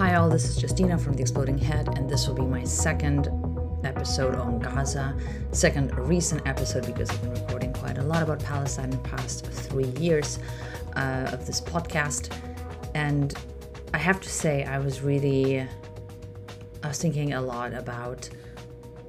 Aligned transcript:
Hi, 0.00 0.14
all, 0.14 0.30
this 0.30 0.48
is 0.48 0.62
Justina 0.62 0.96
from 0.96 1.12
The 1.12 1.20
Exploding 1.20 1.58
Head, 1.58 1.86
and 1.98 2.08
this 2.08 2.26
will 2.26 2.34
be 2.34 2.40
my 2.40 2.64
second 2.64 3.28
episode 3.84 4.34
on 4.34 4.58
Gaza, 4.58 5.14
second 5.52 5.94
recent 5.98 6.40
episode 6.46 6.86
because 6.86 7.10
I've 7.10 7.20
been 7.20 7.34
recording 7.34 7.74
quite 7.74 7.98
a 7.98 8.02
lot 8.02 8.22
about 8.22 8.42
Palestine 8.42 8.86
in 8.86 8.90
the 8.92 8.96
past 9.06 9.44
three 9.44 9.90
years 10.00 10.38
uh, 10.96 11.28
of 11.34 11.46
this 11.46 11.60
podcast. 11.60 12.34
And 12.94 13.34
I 13.92 13.98
have 13.98 14.22
to 14.22 14.30
say, 14.30 14.64
I 14.64 14.78
was 14.78 15.02
really, 15.02 15.68
I 16.82 16.88
was 16.88 16.98
thinking 16.98 17.34
a 17.34 17.42
lot 17.42 17.74
about 17.74 18.26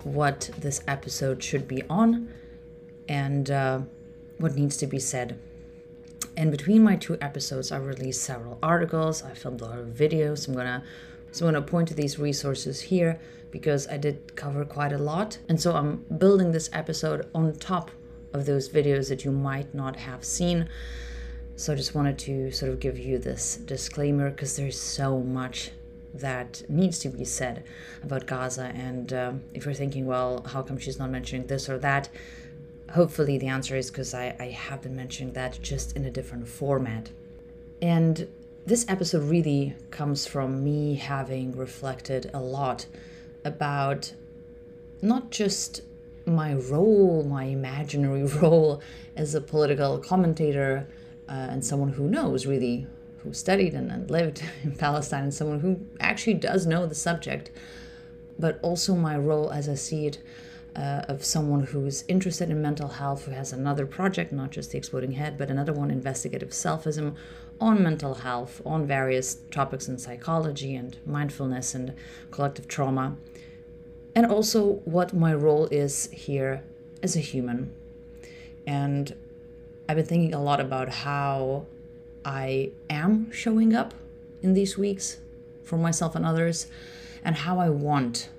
what 0.04 0.50
this 0.58 0.84
episode 0.90 1.42
should 1.42 1.70
be 1.70 1.84
on 1.90 2.28
and 3.08 3.50
uh, 3.50 3.80
what 4.40 4.56
needs 4.56 4.76
to 4.76 4.88
be 4.88 5.00
said. 5.00 5.40
And 6.38 6.52
between 6.52 6.84
my 6.84 6.96
two 6.96 7.18
episodes, 7.22 7.72
I 7.72 7.78
released 7.78 8.24
several 8.24 8.58
articles. 8.64 9.24
I 9.24 9.34
filmed 9.34 9.62
a 9.62 9.66
lot 9.66 9.80
of 9.80 9.88
videos. 9.88 10.48
I'm 10.48 10.56
gonna 10.56 10.84
so 11.32 11.48
I'm 11.48 11.54
gonna 11.54 11.66
point 11.66 11.88
to 11.90 11.94
these 11.94 12.20
resources 12.20 12.82
here 12.82 13.20
because 13.52 13.88
I 13.88 13.98
did 13.98 14.36
cover 14.36 14.66
quite 14.66 14.94
a 14.94 14.98
lot. 14.98 15.40
And 15.50 15.62
so 15.62 15.76
I'm 15.76 16.06
building 16.18 16.52
this 16.52 16.70
episode 16.74 17.30
on 17.34 17.54
top 17.56 17.92
of 18.34 18.46
those 18.46 18.70
videos 18.70 19.10
that 19.10 19.26
you 19.26 19.32
might 19.32 19.74
not 19.74 19.98
have 19.98 20.24
seen. 20.24 20.70
So 21.56 21.74
I 21.74 21.76
just 21.76 21.94
wanted 21.94 22.18
to 22.20 22.52
sort 22.52 22.72
of 22.72 22.80
give 22.80 22.98
you 22.98 23.18
this 23.18 23.58
disclaimer 23.58 24.30
because 24.30 24.56
there's 24.56 24.80
so 24.80 25.20
much 25.20 25.72
that 26.14 26.64
needs 26.70 27.00
to 27.00 27.10
be 27.10 27.26
said 27.26 27.64
about 28.04 28.26
Gaza. 28.26 28.72
And 28.76 29.14
um, 29.14 29.44
if 29.54 29.66
you're 29.66 29.74
thinking, 29.74 30.06
well, 30.06 30.44
how 30.48 30.62
come 30.62 30.78
she's 30.78 31.00
not 31.00 31.10
mentioning 31.10 31.48
this 31.48 31.70
or 31.70 31.78
that? 31.80 32.10
Hopefully, 32.94 33.38
the 33.38 33.48
answer 33.48 33.78
is 33.78 33.90
because 33.90 34.14
I, 34.14 34.36
I 34.40 34.48
have 34.48 34.82
been 34.82 34.96
mentioning 34.96 35.34
that 35.34 35.60
just 35.62 35.96
in 35.96 36.06
a 36.06 36.12
different 36.12 36.48
format. 36.48 37.10
And 37.82 38.28
this 38.66 38.86
episode 38.88 39.24
really 39.24 39.76
comes 39.92 40.28
from 40.28 40.64
me 40.64 40.96
having 40.96 41.56
reflected 41.56 42.30
a 42.34 42.40
lot 42.42 42.86
about 43.46 44.14
not 45.02 45.32
just 45.32 45.82
my 46.26 46.54
role, 46.54 47.24
my 47.24 47.46
imaginary 47.46 48.24
role 48.42 48.82
as 49.16 49.36
a 49.36 49.42
political 49.42 49.98
commentator 49.98 50.88
uh, 51.30 51.48
and 51.50 51.64
someone 51.66 51.94
who 51.94 52.10
knows 52.10 52.46
really, 52.46 52.86
who 53.20 53.34
studied 53.34 53.74
and, 53.74 53.90
and 53.90 54.12
lived 54.12 54.44
in 54.64 54.76
Palestine, 54.76 55.24
and 55.24 55.34
someone 55.34 55.62
who 55.62 55.80
actually 56.02 56.34
does 56.34 56.68
know 56.68 56.86
the 56.86 56.96
subject, 56.96 57.52
but 58.38 58.60
also 58.62 58.96
my 58.96 59.18
role 59.18 59.50
as 59.50 59.70
I 59.70 59.76
see 59.76 60.08
it 60.08 60.22
uh, 60.76 61.04
of 61.08 61.24
someone 61.24 61.64
who's 61.64 62.04
interested 62.08 62.50
in 62.50 62.62
mental 62.62 62.88
health, 62.88 63.26
who 63.26 63.32
has 63.32 63.52
another 63.52 63.86
project, 63.86 64.32
not 64.32 64.52
just 64.52 64.72
the 64.72 64.78
Exploding 64.78 65.14
Head, 65.14 65.38
but 65.38 65.50
another 65.50 65.74
one, 65.74 65.92
Investigative 65.92 66.50
Selfism, 66.50 67.16
on 67.60 67.84
mental 67.84 68.16
health, 68.16 68.62
on 68.66 68.88
various 68.88 69.36
topics 69.52 69.88
in 69.88 69.98
psychology 69.98 70.76
and 70.76 70.98
mindfulness 71.06 71.76
and 71.76 71.94
collective 72.32 72.68
trauma, 72.68 73.18
and 74.16 74.26
also 74.26 74.82
what 74.86 75.14
my 75.14 75.34
role 75.34 75.68
is 75.68 76.10
here 76.12 76.64
as 77.04 77.16
a 77.16 77.20
human. 77.20 77.74
And 78.66 79.16
I've 79.88 79.98
been 79.98 80.06
thinking 80.06 80.34
a 80.34 80.42
lot 80.42 80.60
about 80.60 80.90
how 80.90 81.66
I 82.24 82.72
am 82.90 83.32
showing 83.32 83.76
up 83.76 83.94
in 84.42 84.54
these 84.54 84.78
weeks 84.78 85.18
for 85.64 85.78
myself 85.78 86.16
and 86.16 86.26
others, 86.26 86.68
and 87.24 87.36
how 87.36 87.60
I 87.60 87.70
want 87.70 88.30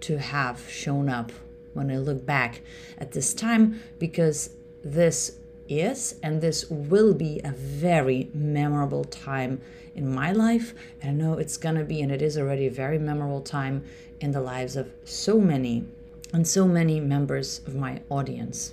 to 0.00 0.18
have 0.18 0.68
shown 0.70 1.08
up 1.08 1.32
when 1.76 1.90
I 1.90 1.98
look 1.98 2.26
back 2.26 2.62
at 2.98 3.12
this 3.12 3.32
time, 3.34 3.80
because 3.98 4.50
this 4.82 5.38
is 5.68 6.14
and 6.22 6.40
this 6.40 6.68
will 6.70 7.14
be 7.14 7.40
a 7.44 7.50
very 7.50 8.30
memorable 8.32 9.04
time 9.04 9.60
in 9.94 10.12
my 10.12 10.32
life. 10.32 10.74
And 11.00 11.10
I 11.10 11.14
know 11.14 11.34
it's 11.34 11.56
gonna 11.56 11.84
be, 11.84 12.02
and 12.02 12.10
it 12.10 12.22
is 12.22 12.36
already 12.36 12.66
a 12.66 12.70
very 12.70 12.98
memorable 12.98 13.40
time 13.40 13.84
in 14.20 14.32
the 14.32 14.40
lives 14.40 14.76
of 14.76 14.90
so 15.04 15.40
many 15.40 15.84
and 16.32 16.46
so 16.46 16.66
many 16.66 17.00
members 17.00 17.60
of 17.66 17.74
my 17.74 18.02
audience. 18.08 18.72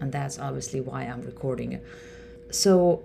And 0.00 0.12
that's 0.12 0.38
obviously 0.38 0.80
why 0.80 1.02
I'm 1.02 1.22
recording 1.22 1.72
it. 1.72 1.82
So 2.50 3.02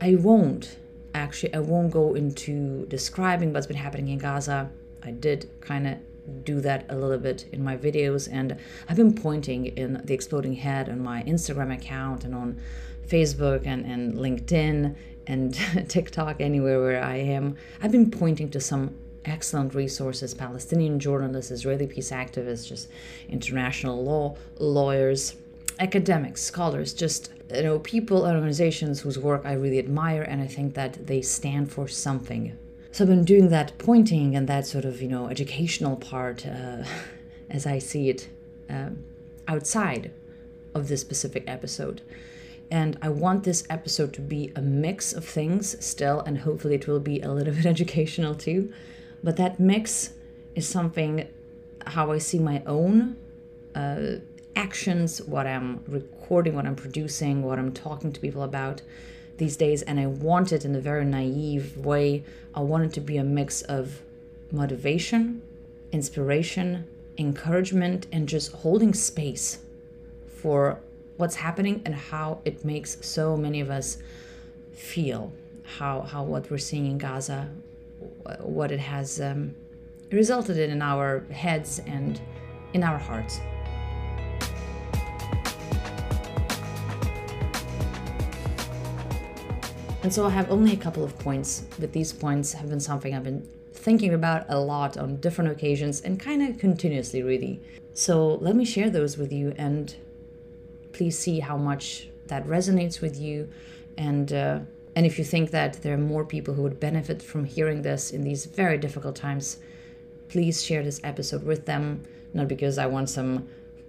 I 0.00 0.16
won't 0.16 0.76
actually, 1.14 1.54
I 1.54 1.60
won't 1.60 1.90
go 1.90 2.14
into 2.14 2.86
describing 2.86 3.52
what's 3.52 3.66
been 3.66 3.76
happening 3.76 4.08
in 4.08 4.18
Gaza. 4.18 4.70
I 5.02 5.10
did 5.12 5.48
kind 5.60 5.86
of 5.86 5.98
do 6.44 6.60
that 6.60 6.84
a 6.88 6.96
little 6.96 7.18
bit 7.18 7.46
in 7.52 7.62
my 7.62 7.76
videos 7.76 8.28
and 8.30 8.56
I've 8.88 8.96
been 8.96 9.14
pointing 9.14 9.66
in 9.66 10.00
the 10.04 10.14
exploding 10.14 10.54
head 10.54 10.88
on 10.88 11.00
my 11.02 11.22
Instagram 11.22 11.72
account 11.72 12.24
and 12.24 12.34
on 12.34 12.60
Facebook 13.06 13.66
and, 13.66 13.84
and 13.86 14.14
LinkedIn 14.14 14.94
and 15.26 15.54
TikTok 15.88 16.40
anywhere 16.40 16.80
where 16.80 17.02
I 17.02 17.16
am. 17.16 17.56
I've 17.82 17.92
been 17.92 18.10
pointing 18.10 18.50
to 18.50 18.60
some 18.60 18.94
excellent 19.24 19.74
resources 19.74 20.34
Palestinian 20.34 20.98
journalists, 21.00 21.50
Israeli 21.50 21.86
peace 21.86 22.10
activists, 22.10 22.66
just 22.66 22.88
international 23.28 24.02
law 24.02 24.36
lawyers, 24.58 25.34
academics, 25.78 26.42
scholars, 26.42 26.94
just 26.94 27.32
you 27.54 27.62
know 27.62 27.78
people 27.80 28.24
and 28.24 28.34
organizations 28.34 29.00
whose 29.00 29.18
work 29.18 29.42
I 29.44 29.52
really 29.52 29.78
admire 29.78 30.22
and 30.22 30.40
I 30.42 30.46
think 30.46 30.74
that 30.74 31.06
they 31.06 31.22
stand 31.22 31.70
for 31.72 31.88
something 31.88 32.56
so 32.96 33.04
I've 33.04 33.10
been 33.10 33.26
doing 33.26 33.50
that 33.50 33.76
pointing 33.76 34.34
and 34.34 34.48
that 34.48 34.66
sort 34.66 34.86
of, 34.86 35.02
you 35.02 35.08
know, 35.08 35.28
educational 35.28 35.96
part 35.96 36.46
uh, 36.46 36.82
as 37.50 37.66
I 37.66 37.78
see 37.78 38.08
it 38.08 38.30
um, 38.70 39.04
outside 39.46 40.12
of 40.74 40.88
this 40.88 41.02
specific 41.02 41.44
episode. 41.46 42.00
And 42.70 42.96
I 43.02 43.10
want 43.10 43.44
this 43.44 43.66
episode 43.68 44.14
to 44.14 44.22
be 44.22 44.50
a 44.56 44.62
mix 44.62 45.12
of 45.12 45.26
things 45.26 45.76
still, 45.84 46.20
and 46.20 46.38
hopefully 46.38 46.76
it 46.76 46.88
will 46.88 46.98
be 46.98 47.20
a 47.20 47.30
little 47.30 47.52
bit 47.56 47.66
educational 47.66 48.34
too. 48.34 48.72
But 49.22 49.36
that 49.36 49.60
mix 49.60 50.14
is 50.54 50.66
something 50.66 51.28
how 51.86 52.12
I 52.12 52.16
see 52.16 52.38
my 52.38 52.62
own 52.64 53.18
uh, 53.74 54.20
actions, 54.56 55.20
what 55.20 55.46
I'm 55.46 55.84
recording, 55.86 56.54
what 56.54 56.64
I'm 56.64 56.76
producing, 56.76 57.42
what 57.42 57.58
I'm 57.58 57.74
talking 57.74 58.10
to 58.14 58.18
people 58.18 58.42
about 58.42 58.80
these 59.38 59.56
days 59.56 59.82
and 59.82 60.00
I 60.00 60.06
want 60.06 60.52
it 60.52 60.64
in 60.64 60.74
a 60.74 60.80
very 60.80 61.04
naive 61.04 61.76
way. 61.76 62.24
I 62.54 62.60
want 62.60 62.84
it 62.84 62.92
to 62.94 63.00
be 63.00 63.16
a 63.16 63.24
mix 63.24 63.62
of 63.62 64.00
motivation, 64.50 65.42
inspiration, 65.92 66.86
encouragement, 67.18 68.06
and 68.12 68.28
just 68.28 68.52
holding 68.52 68.94
space 68.94 69.58
for 70.26 70.80
what's 71.16 71.36
happening 71.36 71.82
and 71.84 71.94
how 71.94 72.40
it 72.44 72.64
makes 72.64 72.98
so 73.06 73.36
many 73.36 73.60
of 73.60 73.70
us 73.70 73.98
feel. 74.72 75.32
How, 75.78 76.02
how 76.02 76.22
what 76.22 76.50
we're 76.50 76.58
seeing 76.58 76.86
in 76.86 76.98
Gaza, 76.98 77.50
what 78.40 78.70
it 78.70 78.78
has 78.78 79.20
um, 79.20 79.54
resulted 80.10 80.58
in 80.58 80.70
in 80.70 80.82
our 80.82 81.24
heads 81.30 81.80
and 81.80 82.20
in 82.72 82.84
our 82.84 82.98
hearts. 82.98 83.40
And 90.06 90.14
so 90.14 90.24
I 90.24 90.30
have 90.30 90.52
only 90.52 90.72
a 90.72 90.76
couple 90.76 91.02
of 91.02 91.18
points, 91.18 91.64
but 91.80 91.92
these 91.92 92.12
points 92.12 92.52
have 92.52 92.70
been 92.70 92.78
something 92.78 93.12
I've 93.12 93.24
been 93.24 93.44
thinking 93.72 94.14
about 94.14 94.46
a 94.48 94.56
lot 94.56 94.96
on 94.96 95.16
different 95.16 95.50
occasions 95.50 96.00
and 96.00 96.20
kind 96.20 96.42
of 96.48 96.60
continuously, 96.60 97.24
really. 97.24 97.60
So 97.92 98.36
let 98.36 98.54
me 98.54 98.64
share 98.64 98.88
those 98.88 99.18
with 99.18 99.32
you 99.32 99.52
and 99.58 99.92
please 100.92 101.18
see 101.18 101.40
how 101.40 101.56
much 101.56 102.08
that 102.28 102.46
resonates 102.46 103.00
with 103.00 103.18
you. 103.18 103.48
And, 103.98 104.32
uh, 104.32 104.60
and 104.94 105.06
if 105.06 105.18
you 105.18 105.24
think 105.24 105.50
that 105.50 105.82
there 105.82 105.94
are 105.94 105.98
more 106.14 106.24
people 106.24 106.54
who 106.54 106.62
would 106.62 106.78
benefit 106.78 107.20
from 107.20 107.44
hearing 107.44 107.82
this 107.82 108.12
in 108.12 108.22
these 108.22 108.44
very 108.46 108.78
difficult 108.78 109.16
times, 109.16 109.58
please 110.28 110.62
share 110.62 110.84
this 110.84 111.00
episode 111.02 111.42
with 111.42 111.66
them. 111.66 112.04
Not 112.32 112.46
because 112.46 112.78
I 112.78 112.86
want 112.86 113.10
some 113.10 113.48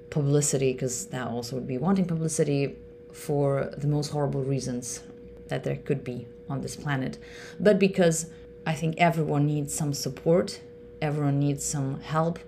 publicity, 0.10 0.74
because 0.74 1.06
that 1.10 1.28
also 1.28 1.58
would 1.58 1.68
be 1.68 1.78
wanting 1.78 2.06
publicity 2.06 2.76
for 3.14 3.72
the 3.78 3.86
most 3.86 4.10
horrible 4.10 4.42
reasons 4.42 5.02
that 5.50 5.64
there 5.64 5.78
could 5.78 6.04
be 6.04 6.28
on 6.50 6.62
this 6.62 6.76
planet, 6.76 7.18
but 7.60 7.80
because 7.80 8.28
I 8.66 8.74
think 8.74 8.96
everyone 8.98 9.46
needs 9.46 9.74
some 9.74 9.94
support, 9.94 10.60
everyone 11.02 11.40
needs 11.40 11.64
some 11.64 12.00
help, 12.02 12.40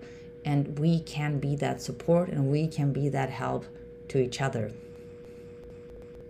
and 0.46 0.78
we 0.80 1.00
can 1.00 1.40
be 1.40 1.56
that 1.58 1.82
support 1.82 2.30
and 2.30 2.50
we 2.52 2.68
can 2.68 2.92
be 2.92 3.10
that 3.10 3.30
help 3.30 3.66
to 4.10 4.20
each 4.20 4.42
other. 4.42 4.72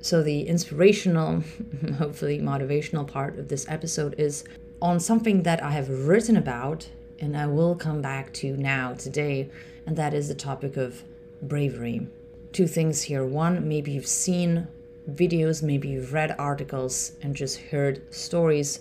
So, 0.01 0.23
the 0.23 0.41
inspirational, 0.43 1.43
hopefully 1.97 2.39
motivational 2.39 3.05
part 3.05 3.37
of 3.37 3.49
this 3.49 3.67
episode 3.67 4.15
is 4.17 4.43
on 4.81 4.99
something 4.99 5.43
that 5.43 5.61
I 5.61 5.71
have 5.71 5.89
written 5.89 6.37
about 6.37 6.89
and 7.19 7.35
I 7.35 7.47
will 7.47 7.75
come 7.75 8.01
back 8.01 8.31
to 8.35 8.55
now 8.55 8.93
today, 8.93 9.49
and 9.85 9.97
that 9.97 10.13
is 10.13 10.29
the 10.29 10.35
topic 10.35 10.77
of 10.77 11.03
bravery. 11.41 12.07
Two 12.53 12.67
things 12.67 13.03
here. 13.03 13.25
One, 13.25 13.67
maybe 13.67 13.91
you've 13.91 14.07
seen 14.07 14.67
videos, 15.15 15.61
maybe 15.63 15.89
you've 15.89 16.13
read 16.13 16.35
articles 16.37 17.13
and 17.21 17.35
just 17.35 17.57
heard 17.59 18.13
stories 18.13 18.79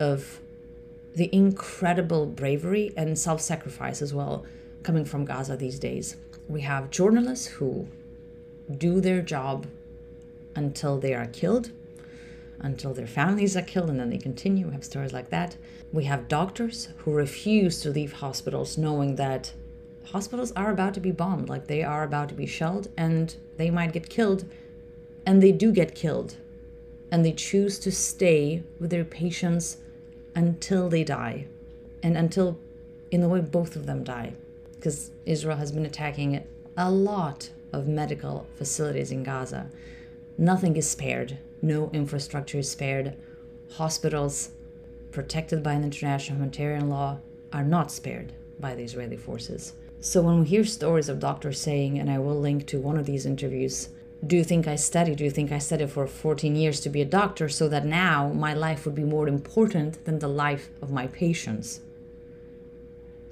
of 0.00 0.40
the 1.14 1.28
incredible 1.34 2.26
bravery 2.26 2.92
and 2.96 3.18
self 3.18 3.40
sacrifice 3.40 4.02
as 4.02 4.14
well 4.14 4.44
coming 4.82 5.04
from 5.04 5.24
Gaza 5.24 5.56
these 5.56 5.78
days. 5.78 6.16
We 6.48 6.60
have 6.62 6.90
journalists 6.90 7.46
who 7.46 7.88
do 8.76 9.00
their 9.00 9.22
job 9.22 9.66
until 10.54 10.98
they 10.98 11.14
are 11.14 11.26
killed. 11.26 11.70
until 12.60 12.92
their 12.92 13.06
families 13.06 13.56
are 13.56 13.62
killed 13.62 13.88
and 13.88 14.00
then 14.00 14.10
they 14.10 14.18
continue. 14.18 14.66
We 14.66 14.72
have 14.72 14.84
stories 14.84 15.12
like 15.12 15.30
that. 15.30 15.56
We 15.92 16.04
have 16.04 16.26
doctors 16.28 16.88
who 16.98 17.12
refuse 17.12 17.80
to 17.82 17.90
leave 17.90 18.14
hospitals 18.14 18.76
knowing 18.76 19.14
that 19.16 19.52
hospitals 20.06 20.52
are 20.52 20.70
about 20.70 20.94
to 20.94 21.00
be 21.00 21.12
bombed, 21.12 21.48
like 21.48 21.66
they 21.68 21.82
are 21.84 22.02
about 22.02 22.28
to 22.30 22.34
be 22.34 22.46
shelled 22.46 22.88
and 22.96 23.36
they 23.58 23.70
might 23.70 23.92
get 23.92 24.08
killed. 24.08 24.44
And 25.28 25.42
they 25.42 25.52
do 25.52 25.72
get 25.72 25.94
killed. 25.94 26.36
And 27.12 27.22
they 27.22 27.32
choose 27.32 27.78
to 27.80 27.92
stay 27.92 28.62
with 28.80 28.88
their 28.88 29.04
patients 29.04 29.76
until 30.34 30.88
they 30.88 31.04
die. 31.04 31.46
And 32.02 32.16
until, 32.16 32.58
in 33.10 33.20
the 33.20 33.28
way, 33.28 33.42
both 33.42 33.76
of 33.76 33.84
them 33.84 34.04
die. 34.04 34.32
Because 34.76 35.10
Israel 35.26 35.58
has 35.58 35.70
been 35.70 35.84
attacking 35.84 36.42
a 36.78 36.90
lot 36.90 37.50
of 37.74 37.86
medical 37.86 38.46
facilities 38.56 39.12
in 39.12 39.22
Gaza. 39.22 39.68
Nothing 40.38 40.76
is 40.78 40.88
spared, 40.88 41.36
no 41.60 41.90
infrastructure 41.92 42.60
is 42.60 42.70
spared. 42.70 43.14
Hospitals, 43.74 44.52
protected 45.12 45.62
by 45.62 45.74
an 45.74 45.84
international 45.84 46.38
humanitarian 46.38 46.88
law, 46.88 47.18
are 47.52 47.64
not 47.64 47.92
spared 47.92 48.32
by 48.58 48.74
the 48.74 48.82
Israeli 48.82 49.18
forces. 49.18 49.74
So 50.00 50.22
when 50.22 50.40
we 50.40 50.46
hear 50.46 50.64
stories 50.64 51.10
of 51.10 51.20
doctors 51.20 51.60
saying, 51.60 51.98
and 51.98 52.10
I 52.10 52.18
will 52.18 52.40
link 52.40 52.66
to 52.68 52.80
one 52.80 52.96
of 52.96 53.04
these 53.04 53.26
interviews, 53.26 53.90
do 54.26 54.36
you 54.36 54.42
think 54.42 54.66
I 54.66 54.74
studied? 54.74 55.18
Do 55.18 55.24
you 55.24 55.30
think 55.30 55.52
I 55.52 55.58
studied 55.58 55.90
for 55.90 56.06
14 56.06 56.56
years 56.56 56.80
to 56.80 56.88
be 56.88 57.00
a 57.00 57.04
doctor 57.04 57.48
so 57.48 57.68
that 57.68 57.84
now 57.84 58.32
my 58.32 58.52
life 58.52 58.84
would 58.84 58.94
be 58.94 59.04
more 59.04 59.28
important 59.28 60.04
than 60.04 60.18
the 60.18 60.28
life 60.28 60.70
of 60.82 60.90
my 60.90 61.06
patients? 61.06 61.80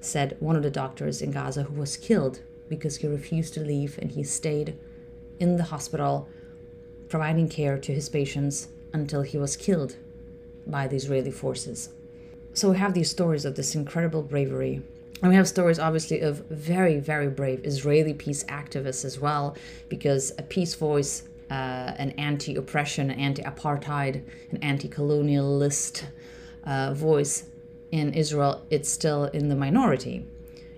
Said 0.00 0.36
one 0.38 0.54
of 0.54 0.62
the 0.62 0.70
doctors 0.70 1.20
in 1.20 1.32
Gaza 1.32 1.64
who 1.64 1.74
was 1.74 1.96
killed 1.96 2.40
because 2.68 2.98
he 2.98 3.08
refused 3.08 3.54
to 3.54 3.60
leave 3.60 3.98
and 4.00 4.12
he 4.12 4.22
stayed 4.22 4.78
in 5.40 5.56
the 5.56 5.64
hospital 5.64 6.28
providing 7.08 7.48
care 7.48 7.78
to 7.78 7.92
his 7.92 8.08
patients 8.08 8.68
until 8.92 9.22
he 9.22 9.38
was 9.38 9.56
killed 9.56 9.96
by 10.66 10.86
the 10.86 10.96
Israeli 10.96 11.30
forces. 11.32 11.90
So 12.54 12.70
we 12.70 12.78
have 12.78 12.94
these 12.94 13.10
stories 13.10 13.44
of 13.44 13.56
this 13.56 13.74
incredible 13.74 14.22
bravery 14.22 14.82
and 15.22 15.30
we 15.30 15.36
have 15.36 15.48
stories, 15.48 15.78
obviously, 15.78 16.20
of 16.20 16.44
very, 16.50 16.98
very 17.00 17.28
brave 17.28 17.64
Israeli 17.64 18.12
peace 18.12 18.44
activists 18.44 19.04
as 19.04 19.18
well, 19.18 19.56
because 19.88 20.32
a 20.38 20.42
peace 20.42 20.74
voice, 20.74 21.22
uh, 21.50 21.94
an 21.96 22.10
anti 22.12 22.56
oppression, 22.56 23.10
anti 23.10 23.42
apartheid, 23.42 24.22
an 24.50 24.58
anti 24.62 24.88
colonialist 24.88 26.04
uh, 26.64 26.92
voice 26.92 27.44
in 27.92 28.12
Israel, 28.12 28.66
it's 28.70 28.90
still 28.90 29.24
in 29.24 29.48
the 29.48 29.56
minority. 29.56 30.26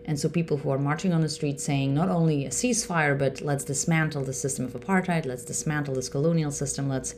And 0.05 0.19
so 0.19 0.29
people 0.29 0.57
who 0.57 0.71
are 0.71 0.79
marching 0.79 1.13
on 1.13 1.21
the 1.21 1.29
street 1.29 1.61
saying 1.61 1.93
not 1.93 2.09
only 2.09 2.47
a 2.47 2.51
ceasefire, 2.51 3.19
but 3.19 3.41
let's 3.41 3.65
dismantle 3.65 4.25
the 4.25 4.33
system 4.33 4.65
of 4.65 4.73
apartheid, 4.73 5.27
let's 5.27 5.45
dismantle 5.45 5.95
this 5.95 6.09
colonial 6.09 6.51
system, 6.51 6.89
let's 6.89 7.15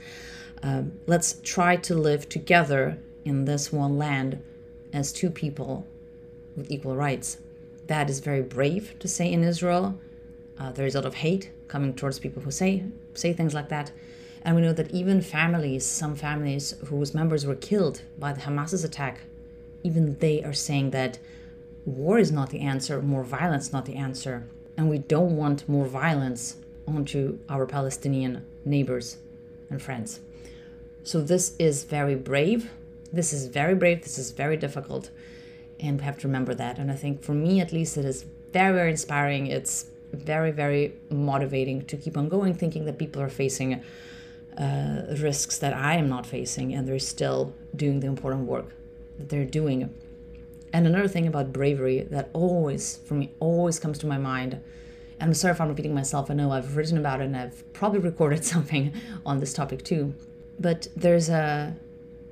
uh, 0.63 0.83
let's 1.07 1.41
try 1.43 1.77
to 1.77 1.95
live 1.95 2.29
together 2.29 2.99
in 3.25 3.45
this 3.45 3.73
one 3.73 3.97
land 3.97 4.43
as 4.93 5.13
two 5.13 5.31
people 5.31 5.87
with 6.61 6.71
equal 6.71 6.95
rights. 6.95 7.39
That 7.87 8.09
is 8.09 8.21
very 8.21 8.43
brave 8.43 8.95
to 9.01 9.09
say 9.09 9.33
in 9.33 9.43
Israel. 9.43 9.99
Uh, 10.59 10.71
there 10.73 10.87
is 10.87 10.95
a 10.95 10.99
lot 10.99 11.07
of 11.07 11.15
hate 11.15 11.51
coming 11.69 11.95
towards 11.95 12.19
people 12.19 12.43
who 12.43 12.51
say 12.51 12.85
say 13.15 13.33
things 13.33 13.55
like 13.55 13.69
that. 13.71 13.91
And 14.43 14.57
we 14.57 14.63
know 14.63 14.73
that 14.73 14.91
even 14.93 15.21
families, 15.21 15.85
some 15.85 16.15
families 16.15 16.75
whose 16.87 17.15
members 17.15 17.45
were 17.45 17.57
killed 17.57 18.03
by 18.19 18.33
the 18.33 18.43
Hamas's 18.43 18.85
attack, 18.85 19.21
even 19.83 20.19
they 20.19 20.43
are 20.43 20.53
saying 20.53 20.91
that 20.91 21.19
war 21.85 22.19
is 22.19 22.33
not 22.33 22.51
the 22.51 22.61
answer, 22.61 23.03
more 23.03 23.25
violence 23.25 23.73
not 23.73 23.87
the 23.87 23.97
answer. 23.97 24.47
And 24.77 24.89
we 24.89 24.99
don't 24.99 25.37
want 25.37 25.69
more 25.69 25.87
violence 25.87 26.57
onto 26.87 27.39
our 27.49 27.67
Palestinian 27.67 28.47
neighbors 28.65 29.19
and 29.69 29.81
friends. 29.83 30.21
So 31.05 31.21
this 31.21 31.55
is 31.59 31.85
very 31.85 32.15
brave. 32.15 32.71
This 33.13 33.33
is 33.33 33.47
very 33.47 33.75
brave. 33.75 34.03
This 34.03 34.19
is 34.19 34.31
very 34.31 34.57
difficult 34.57 35.11
and 35.83 35.99
we 35.99 36.05
have 36.05 36.19
to 36.19 36.29
remember 36.29 36.55
that. 36.55 36.79
And 36.79 36.91
i 36.91 36.95
think 36.95 37.23
for 37.23 37.35
me 37.35 37.61
at 37.61 37.73
least 37.73 37.97
it 37.97 38.05
is 38.05 38.25
very 38.53 38.75
very 38.75 38.91
inspiring. 38.91 39.47
It's 39.47 39.87
very 40.13 40.51
very 40.51 40.95
motivating 41.11 41.83
to 41.87 41.97
keep 41.97 42.17
on 42.17 42.29
going 42.29 42.55
thinking 42.55 42.85
that 42.87 42.99
people 42.99 43.23
are 43.23 43.29
facing 43.29 43.83
uh, 44.59 45.03
risks 45.21 45.59
that 45.59 45.73
i 45.73 45.95
am 45.95 46.09
not 46.09 46.27
facing 46.27 46.75
and 46.75 46.87
they're 46.87 46.99
still 46.99 47.55
doing 47.77 48.01
the 48.01 48.09
important 48.09 48.47
work 48.47 48.67
that 49.19 49.29
they're 49.29 49.45
doing. 49.45 49.95
And 50.73 50.87
another 50.87 51.09
thing 51.09 51.27
about 51.27 51.53
bravery 51.53 52.01
that 52.11 52.31
always 52.33 52.99
for 53.07 53.15
me 53.15 53.31
always 53.41 53.79
comes 53.79 53.99
to 53.99 54.07
my 54.07 54.19
mind 54.19 54.61
and 55.21 55.29
i'm 55.29 55.35
sorry 55.35 55.53
if 55.53 55.61
i'm 55.61 55.69
repeating 55.69 55.95
myself 55.95 56.31
i 56.31 56.35
know 56.35 56.51
i've 56.51 56.77
written 56.77 56.99
about 56.99 57.21
it 57.21 57.25
and 57.25 57.37
i've 57.37 57.73
probably 57.73 57.99
recorded 58.11 58.45
something 58.45 58.93
on 59.25 59.39
this 59.39 59.53
topic 59.53 59.85
too 59.85 60.15
but 60.59 60.89
there's 60.97 61.29
a 61.29 61.75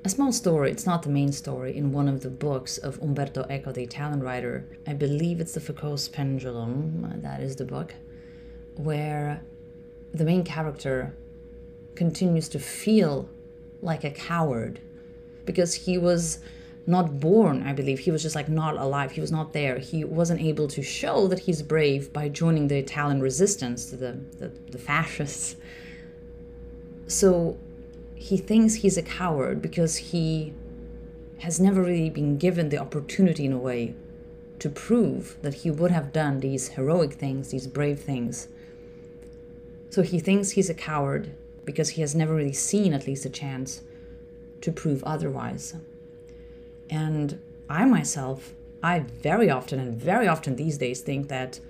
a 0.05 0.09
small 0.09 0.31
story, 0.31 0.71
it's 0.71 0.85
not 0.85 1.03
the 1.03 1.09
main 1.09 1.31
story, 1.31 1.75
in 1.75 1.91
one 1.91 2.07
of 2.07 2.21
the 2.21 2.29
books 2.29 2.77
of 2.77 3.01
Umberto 3.01 3.45
Eco, 3.49 3.71
the 3.71 3.83
Italian 3.83 4.21
writer. 4.21 4.65
I 4.87 4.93
believe 4.93 5.41
it's 5.41 5.53
the 5.53 5.59
Foucault's 5.59 6.07
Pendulum, 6.07 7.21
that 7.21 7.41
is 7.41 7.57
the 7.57 7.65
book, 7.65 7.93
where 8.75 9.41
the 10.13 10.23
main 10.23 10.43
character 10.43 11.13
continues 11.95 12.47
to 12.49 12.59
feel 12.59 13.29
like 13.81 14.03
a 14.03 14.11
coward 14.11 14.79
because 15.45 15.73
he 15.73 15.97
was 15.97 16.39
not 16.87 17.19
born, 17.19 17.63
I 17.63 17.73
believe. 17.73 17.99
He 17.99 18.11
was 18.11 18.23
just 18.23 18.35
like 18.35 18.49
not 18.49 18.75
alive. 18.77 19.11
He 19.11 19.21
was 19.21 19.31
not 19.31 19.53
there. 19.53 19.77
He 19.77 20.03
wasn't 20.03 20.41
able 20.41 20.67
to 20.69 20.81
show 20.81 21.27
that 21.27 21.39
he's 21.39 21.61
brave 21.61 22.11
by 22.11 22.29
joining 22.29 22.67
the 22.67 22.77
Italian 22.77 23.21
resistance 23.21 23.85
to 23.91 23.95
the, 23.95 24.13
the, 24.39 24.47
the 24.71 24.77
fascists. 24.77 25.55
So 27.07 27.57
he 28.19 28.35
thinks 28.35 28.75
he's 28.75 28.97
a 28.97 29.01
coward 29.01 29.61
because 29.61 29.95
he 29.95 30.53
has 31.39 31.57
never 31.57 31.81
really 31.81 32.09
been 32.09 32.37
given 32.37 32.67
the 32.67 32.77
opportunity 32.77 33.45
in 33.45 33.53
a 33.53 33.57
way 33.57 33.95
to 34.59 34.69
prove 34.69 35.37
that 35.41 35.53
he 35.53 35.71
would 35.71 35.89
have 35.89 36.11
done 36.11 36.41
these 36.41 36.67
heroic 36.69 37.13
things, 37.13 37.51
these 37.51 37.65
brave 37.65 38.01
things. 38.01 38.49
So 39.89 40.01
he 40.01 40.19
thinks 40.19 40.51
he's 40.51 40.69
a 40.69 40.73
coward 40.73 41.33
because 41.63 41.91
he 41.91 42.01
has 42.01 42.13
never 42.13 42.35
really 42.35 42.51
seen 42.51 42.93
at 42.93 43.07
least 43.07 43.23
a 43.23 43.29
chance 43.29 43.83
to 44.59 44.69
prove 44.69 45.01
otherwise. 45.05 45.75
And 46.89 47.39
I 47.69 47.85
myself, 47.85 48.53
I 48.83 48.99
very 48.99 49.49
often 49.49 49.79
and 49.79 49.95
very 49.95 50.27
often 50.27 50.57
these 50.57 50.77
days 50.77 50.99
think 50.99 51.29
that 51.29 51.61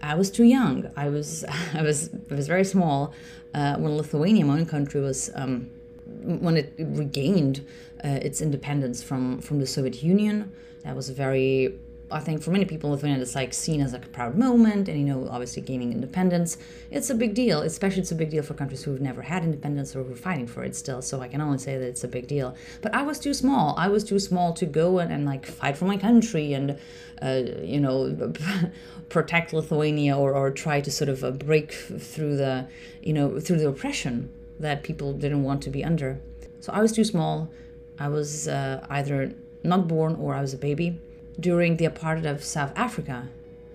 I 0.00 0.14
was 0.14 0.30
too 0.30 0.44
young. 0.44 0.90
I 0.96 1.10
was 1.10 1.44
I 1.74 1.82
was 1.82 2.08
I 2.30 2.34
was 2.34 2.46
very 2.46 2.64
small 2.64 3.12
uh, 3.52 3.76
when 3.76 3.94
Lithuania, 3.94 4.46
my 4.46 4.58
own 4.58 4.66
country, 4.66 5.02
was 5.02 5.28
um, 5.34 5.68
when 6.06 6.56
it 6.56 6.74
regained 6.78 7.66
uh, 8.04 8.18
its 8.22 8.40
independence 8.40 9.02
from 9.02 9.40
from 9.40 9.58
the 9.60 9.66
Soviet 9.66 10.02
Union. 10.02 10.52
That 10.84 10.96
was 10.96 11.08
a 11.08 11.14
very 11.14 11.78
I 12.12 12.20
think 12.20 12.42
for 12.42 12.50
many 12.50 12.64
people 12.64 12.90
Lithuania, 12.90 13.20
it's 13.20 13.34
like 13.34 13.54
seen 13.54 13.80
as 13.80 13.92
like 13.92 14.04
a 14.04 14.08
proud 14.08 14.36
moment, 14.36 14.88
and 14.88 14.98
you 14.98 15.06
know, 15.06 15.28
obviously 15.30 15.62
gaining 15.62 15.92
independence, 15.92 16.58
it's 16.90 17.10
a 17.10 17.14
big 17.14 17.34
deal. 17.34 17.62
Especially, 17.62 18.02
it's 18.02 18.12
a 18.12 18.16
big 18.16 18.30
deal 18.30 18.42
for 18.42 18.54
countries 18.54 18.84
who've 18.84 19.00
never 19.00 19.22
had 19.22 19.42
independence 19.42 19.96
or 19.96 20.04
who 20.04 20.12
are 20.12 20.16
fighting 20.16 20.46
for 20.46 20.62
it 20.62 20.76
still. 20.76 21.00
So 21.02 21.20
I 21.20 21.28
can 21.28 21.40
only 21.40 21.58
say 21.58 21.78
that 21.78 21.86
it's 21.86 22.04
a 22.04 22.08
big 22.08 22.26
deal. 22.26 22.54
But 22.82 22.94
I 22.94 23.02
was 23.02 23.18
too 23.18 23.34
small. 23.34 23.74
I 23.78 23.88
was 23.88 24.04
too 24.04 24.18
small 24.18 24.52
to 24.54 24.66
go 24.66 24.98
and, 24.98 25.12
and 25.12 25.24
like 25.24 25.46
fight 25.46 25.76
for 25.76 25.86
my 25.86 25.96
country 25.96 26.52
and, 26.52 26.78
uh, 27.22 27.42
you 27.62 27.80
know, 27.80 28.32
protect 29.08 29.52
Lithuania 29.52 30.16
or, 30.16 30.34
or 30.34 30.50
try 30.50 30.80
to 30.80 30.90
sort 30.90 31.08
of 31.08 31.24
uh, 31.24 31.30
break 31.30 31.72
through 31.72 32.36
the, 32.36 32.68
you 33.02 33.12
know, 33.12 33.40
through 33.40 33.58
the 33.58 33.68
oppression 33.68 34.30
that 34.60 34.82
people 34.82 35.12
didn't 35.12 35.42
want 35.42 35.62
to 35.62 35.70
be 35.70 35.84
under. 35.84 36.20
So 36.60 36.72
I 36.72 36.80
was 36.80 36.92
too 36.92 37.04
small. 37.04 37.50
I 37.98 38.08
was 38.08 38.48
uh, 38.48 38.86
either 38.90 39.32
not 39.64 39.88
born 39.88 40.16
or 40.16 40.34
I 40.34 40.40
was 40.40 40.54
a 40.54 40.58
baby. 40.58 41.00
During 41.40 41.76
the 41.76 41.86
apartheid 41.86 42.26
of 42.26 42.44
South 42.44 42.72
Africa, 42.76 43.28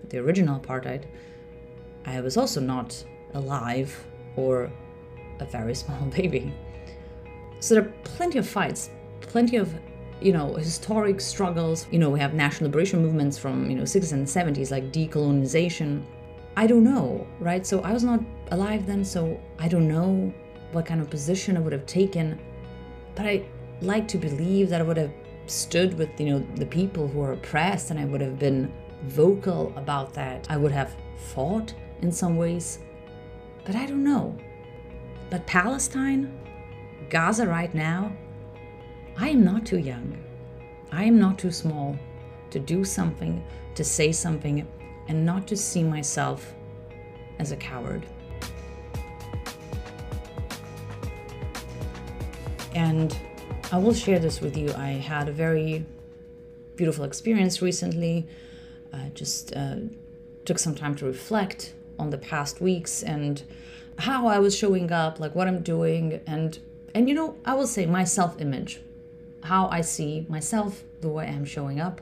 the 0.10 0.19
original 0.19 0.60
apartheid, 0.60 1.03
I 2.05 2.22
was 2.22 2.38
also 2.38 2.62
not 2.62 3.03
alive 3.34 4.05
or 4.36 4.72
a 5.39 5.46
very 5.46 5.75
small 5.84 6.05
baby. 6.15 6.53
So 7.60 7.75
there 7.75 7.84
are 7.84 7.93
plenty 8.03 8.39
of 8.39 8.48
fights, 8.48 8.89
plenty 9.22 9.57
of 9.57 9.74
you 10.19 10.34
know 10.34 10.55
historic 10.55 11.22
struggles 11.22 11.86
you 11.91 12.00
know 12.00 12.10
we 12.10 12.19
have 12.19 12.34
national 12.34 12.69
liberation 12.69 13.01
movements 13.01 13.38
from 13.38 13.69
you 13.69 13.75
know 13.75 13.84
60s 13.84 14.13
and 14.13 14.25
70s 14.25 14.72
like 14.72 14.91
decolonization 14.91 16.03
i 16.55 16.65
don't 16.65 16.84
know 16.84 17.27
right 17.39 17.67
so 17.67 17.81
i 17.81 17.93
was 17.93 18.03
not 18.03 18.19
alive 18.51 18.88
then 18.88 19.05
so 19.05 19.39
i 19.60 19.67
don't 19.67 19.88
know 19.88 20.34
what 20.71 20.86
kind 20.86 21.01
of 21.01 21.09
position 21.09 21.57
I 21.57 21.59
would 21.59 21.74
have 21.74 21.86
taken. 21.86 22.39
But 23.15 23.25
I 23.25 23.45
like 23.81 24.07
to 24.09 24.17
believe 24.17 24.69
that 24.69 24.81
I 24.81 24.83
would 24.83 24.97
have 24.97 25.12
stood 25.47 25.97
with, 25.97 26.09
you 26.19 26.27
know, 26.27 26.39
the 26.55 26.65
people 26.65 27.07
who 27.07 27.21
are 27.21 27.33
oppressed 27.33 27.91
and 27.91 28.00
I 28.00 28.05
would 28.05 28.21
have 28.21 28.38
been 28.38 28.71
vocal 29.03 29.74
about 29.75 30.13
that. 30.13 30.47
I 30.50 30.57
would 30.57 30.71
have 30.71 30.95
fought 31.33 31.74
in 32.01 32.12
some 32.12 32.38
ways. 32.38 32.79
But 33.65 33.75
I 33.75 33.86
don't 33.86 34.03
know. 34.03 34.38
But 35.29 35.45
Palestine, 35.45 36.31
Gaza 37.09 37.47
right 37.47 37.74
now, 37.74 38.12
I 39.17 39.29
am 39.29 39.43
not 39.43 39.65
too 39.65 39.79
young. 39.79 40.17
I 40.91 41.03
am 41.03 41.19
not 41.19 41.38
too 41.38 41.51
small 41.51 41.97
to 42.50 42.59
do 42.59 42.86
something, 42.86 43.43
to 43.75 43.83
say 43.83 44.12
something, 44.12 44.65
and 45.07 45.25
not 45.25 45.47
to 45.47 45.57
see 45.57 45.83
myself 45.83 46.53
as 47.39 47.51
a 47.51 47.57
coward. 47.57 48.05
And 52.77 53.17
I 53.72 53.79
will 53.79 53.93
share 53.96 54.19
this 54.19 54.39
with 54.39 54.55
you. 54.55 54.72
I 54.74 54.89
had 54.89 55.27
a 55.27 55.31
very 55.31 55.84
beautiful 56.75 57.05
experience 57.05 57.60
recently. 57.60 58.27
I 58.93 59.10
just 59.15 59.51
uh, 59.55 59.77
took 60.46 60.60
some 60.60 60.75
time 60.75 60.93
to 60.98 61.05
reflect 61.05 61.74
on 61.98 62.12
the 62.12 62.19
past 62.19 62.62
weeks 62.62 63.01
and 63.01 63.41
how 63.98 64.27
I 64.27 64.38
was 64.38 64.55
showing 64.55 64.91
up, 64.91 65.19
like 65.19 65.34
what 65.34 65.48
I'm 65.48 65.63
doing, 65.63 66.22
and 66.27 66.60
and 66.93 67.10
you 67.10 67.15
know, 67.15 67.36
I 67.46 67.55
will 67.55 67.65
say 67.65 67.88
my 67.88 68.03
self-image, 68.03 68.79
how 69.41 69.69
I 69.69 69.81
see 69.81 70.27
myself, 70.29 70.84
the 71.01 71.10
way 71.10 71.25
I'm 71.27 71.46
showing 71.46 71.79
up, 71.79 72.00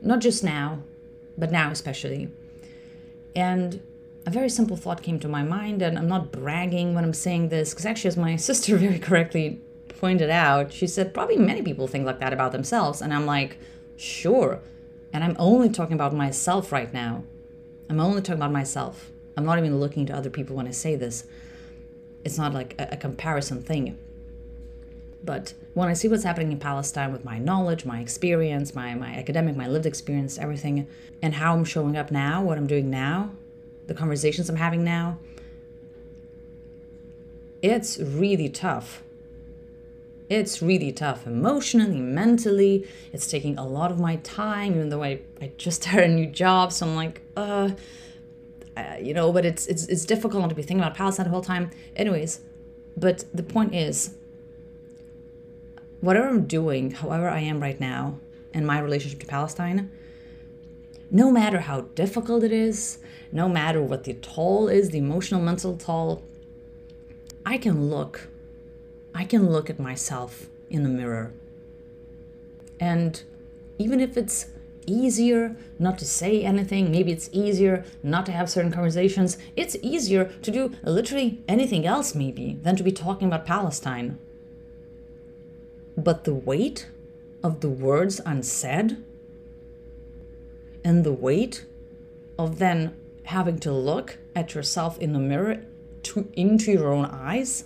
not 0.00 0.20
just 0.20 0.42
now, 0.42 0.82
but 1.36 1.52
now 1.52 1.70
especially. 1.70 2.30
And 3.36 3.82
a 4.24 4.30
very 4.30 4.48
simple 4.48 4.76
thought 4.78 5.02
came 5.02 5.20
to 5.20 5.28
my 5.28 5.42
mind, 5.42 5.82
and 5.82 5.98
I'm 5.98 6.08
not 6.08 6.32
bragging 6.32 6.94
when 6.94 7.04
I'm 7.04 7.12
saying 7.12 7.50
this, 7.50 7.74
because 7.74 7.84
actually, 7.84 8.08
as 8.08 8.16
my 8.16 8.36
sister 8.48 8.78
very 8.78 8.98
correctly 8.98 9.60
pointed 9.98 10.30
out, 10.30 10.72
she 10.72 10.86
said 10.86 11.12
probably 11.12 11.36
many 11.36 11.62
people 11.62 11.86
think 11.86 12.06
like 12.06 12.20
that 12.20 12.32
about 12.32 12.52
themselves, 12.52 13.02
and 13.02 13.12
I'm 13.12 13.26
like, 13.26 13.58
sure. 13.96 14.60
And 15.12 15.24
I'm 15.24 15.36
only 15.38 15.68
talking 15.68 15.94
about 15.94 16.14
myself 16.14 16.72
right 16.72 16.92
now. 16.92 17.24
I'm 17.90 18.00
only 18.00 18.20
talking 18.20 18.40
about 18.40 18.52
myself. 18.52 19.10
I'm 19.36 19.44
not 19.44 19.58
even 19.58 19.78
looking 19.78 20.06
to 20.06 20.16
other 20.16 20.30
people 20.30 20.56
when 20.56 20.66
I 20.66 20.72
say 20.72 20.96
this. 20.96 21.26
It's 22.24 22.38
not 22.38 22.52
like 22.52 22.74
a, 22.78 22.88
a 22.92 22.96
comparison 22.96 23.62
thing. 23.62 23.98
But 25.24 25.54
when 25.74 25.88
I 25.88 25.94
see 25.94 26.08
what's 26.08 26.24
happening 26.24 26.52
in 26.52 26.58
Palestine 26.58 27.12
with 27.12 27.24
my 27.24 27.38
knowledge, 27.38 27.84
my 27.84 28.00
experience, 28.00 28.74
my, 28.74 28.94
my 28.94 29.14
academic, 29.14 29.56
my 29.56 29.66
lived 29.66 29.86
experience, 29.86 30.38
everything, 30.38 30.86
and 31.22 31.34
how 31.34 31.54
I'm 31.54 31.64
showing 31.64 31.96
up 31.96 32.10
now, 32.10 32.42
what 32.42 32.58
I'm 32.58 32.66
doing 32.66 32.90
now, 32.90 33.32
the 33.86 33.94
conversations 33.94 34.48
I'm 34.48 34.56
having 34.56 34.84
now, 34.84 35.18
it's 37.62 37.98
really 37.98 38.48
tough. 38.48 39.02
It's 40.28 40.60
really 40.60 40.92
tough 40.92 41.26
emotionally, 41.26 42.00
mentally. 42.00 42.86
It's 43.12 43.26
taking 43.26 43.56
a 43.56 43.66
lot 43.66 43.90
of 43.90 43.98
my 43.98 44.16
time, 44.16 44.74
even 44.74 44.90
though 44.90 45.02
I, 45.02 45.20
I 45.40 45.52
just 45.56 45.82
started 45.82 46.10
a 46.10 46.14
new 46.14 46.26
job. 46.26 46.72
So 46.72 46.86
I'm 46.86 46.94
like, 46.94 47.22
uh, 47.36 47.70
uh, 48.76 48.96
you 49.00 49.14
know, 49.14 49.32
but 49.32 49.44
it's 49.44 49.66
it's 49.66 49.86
it's 49.86 50.04
difficult 50.04 50.42
not 50.42 50.50
to 50.50 50.54
be 50.54 50.62
thinking 50.62 50.80
about 50.80 50.94
Palestine 50.94 51.24
the 51.24 51.30
whole 51.30 51.42
time. 51.42 51.70
Anyways, 51.96 52.40
but 52.96 53.24
the 53.34 53.42
point 53.42 53.74
is, 53.74 54.14
whatever 56.00 56.28
I'm 56.28 56.46
doing, 56.46 56.92
however 56.92 57.28
I 57.28 57.40
am 57.40 57.60
right 57.60 57.80
now, 57.80 58.18
in 58.52 58.64
my 58.64 58.78
relationship 58.78 59.20
to 59.20 59.26
Palestine, 59.26 59.90
no 61.10 61.30
matter 61.30 61.60
how 61.60 61.82
difficult 61.82 62.44
it 62.44 62.52
is, 62.52 62.98
no 63.32 63.48
matter 63.48 63.82
what 63.82 64.04
the 64.04 64.14
toll 64.14 64.68
is, 64.68 64.90
the 64.90 64.98
emotional, 64.98 65.40
mental 65.40 65.76
toll, 65.76 66.22
I 67.44 67.58
can 67.58 67.88
look, 67.88 68.28
I 69.18 69.24
can 69.24 69.50
look 69.50 69.68
at 69.68 69.80
myself 69.80 70.46
in 70.70 70.84
the 70.84 70.88
mirror. 70.88 71.32
And 72.78 73.20
even 73.78 73.98
if 73.98 74.16
it's 74.16 74.46
easier 74.88 75.56
not 75.78 75.98
to 75.98 76.04
say 76.04 76.42
anything. 76.42 76.90
Maybe 76.90 77.12
it's 77.12 77.28
easier 77.32 77.84
not 78.02 78.26
to 78.26 78.32
have 78.32 78.48
certain 78.50 78.72
conversations. 78.72 79.36
It's 79.54 79.76
easier 79.82 80.24
to 80.42 80.50
do 80.50 80.72
literally 80.82 81.42
anything 81.46 81.86
else, 81.86 82.14
maybe, 82.14 82.58
than 82.62 82.76
to 82.76 82.82
be 82.82 82.92
talking 82.92 83.28
about 83.28 83.44
Palestine. 83.44 84.18
But 85.96 86.24
the 86.24 86.34
weight 86.34 86.88
of 87.42 87.60
the 87.60 87.68
words 87.68 88.20
unsaid 88.24 88.96
and 90.84 91.04
the 91.04 91.12
weight 91.12 91.66
of 92.38 92.58
then 92.58 92.96
having 93.24 93.58
to 93.58 93.72
look 93.72 94.18
at 94.34 94.54
yourself 94.54 94.98
in 94.98 95.12
the 95.12 95.18
mirror 95.18 95.64
to, 96.04 96.30
into 96.32 96.72
your 96.72 96.92
own 96.92 97.04
eyes 97.06 97.64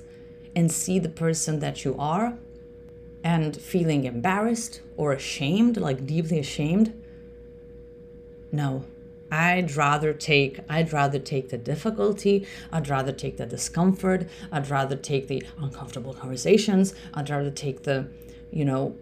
and 0.54 0.70
see 0.70 0.98
the 0.98 1.08
person 1.08 1.60
that 1.60 1.84
you 1.84 1.96
are 1.98 2.38
and 3.24 3.56
feeling 3.56 4.04
embarrassed 4.04 4.80
or 4.96 5.12
ashamed, 5.12 5.76
like 5.76 6.06
deeply 6.06 6.38
ashamed, 6.38 6.92
no. 8.50 8.84
I'd 9.30 9.74
rather 9.76 10.12
take 10.12 10.60
I'd 10.68 10.92
rather 10.92 11.18
take 11.18 11.48
the 11.48 11.56
difficulty, 11.56 12.46
I'd 12.70 12.90
rather 12.90 13.12
take 13.12 13.38
the 13.38 13.46
discomfort, 13.46 14.28
I'd 14.50 14.68
rather 14.68 14.94
take 14.94 15.28
the 15.28 15.42
uncomfortable 15.58 16.12
conversations, 16.12 16.94
I'd 17.14 17.30
rather 17.30 17.50
take 17.50 17.84
the, 17.84 18.08
you 18.50 18.66
know, 18.66 18.94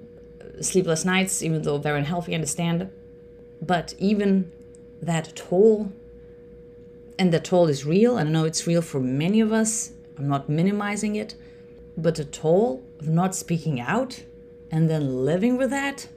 sleepless 0.61 1.05
nights, 1.05 1.43
even 1.43 1.63
though 1.63 1.79
very 1.79 1.99
unhealthy, 1.99 2.33
I 2.33 2.37
understand. 2.37 2.91
But 3.61 3.95
even 3.99 4.53
that 5.03 5.35
toll, 5.35 5.91
and 7.19 7.33
the 7.33 7.41
toll 7.41 7.67
is 7.67 7.85
real, 7.85 8.17
and 8.17 8.29
I 8.29 8.33
know 8.33 8.45
it's 8.45 8.69
real 8.69 8.83
for 8.83 9.01
many 9.01 9.41
of 9.41 9.53
us, 9.53 9.91
I'm 10.21 10.29
not 10.29 10.51
minimizing 10.51 11.17
it, 11.17 11.35
but 11.97 12.17
the 12.17 12.27
toll 12.27 12.85
of 13.01 13.09
not 13.09 13.35
speaking 13.35 13.81
out 13.81 14.23
and 14.71 14.91
then 14.91 15.25
living 15.25 15.57
with 15.57 15.71
that, 15.71 16.09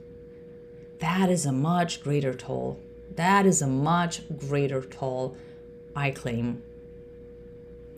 that 0.98 1.30
is 1.30 1.46
a 1.46 1.52
much 1.52 2.02
greater 2.02 2.34
toll. 2.34 2.78
That 3.14 3.46
is 3.46 3.62
a 3.62 3.66
much 3.66 4.20
greater 4.36 4.82
toll, 4.82 5.38
I 5.96 6.10
claim. 6.10 6.62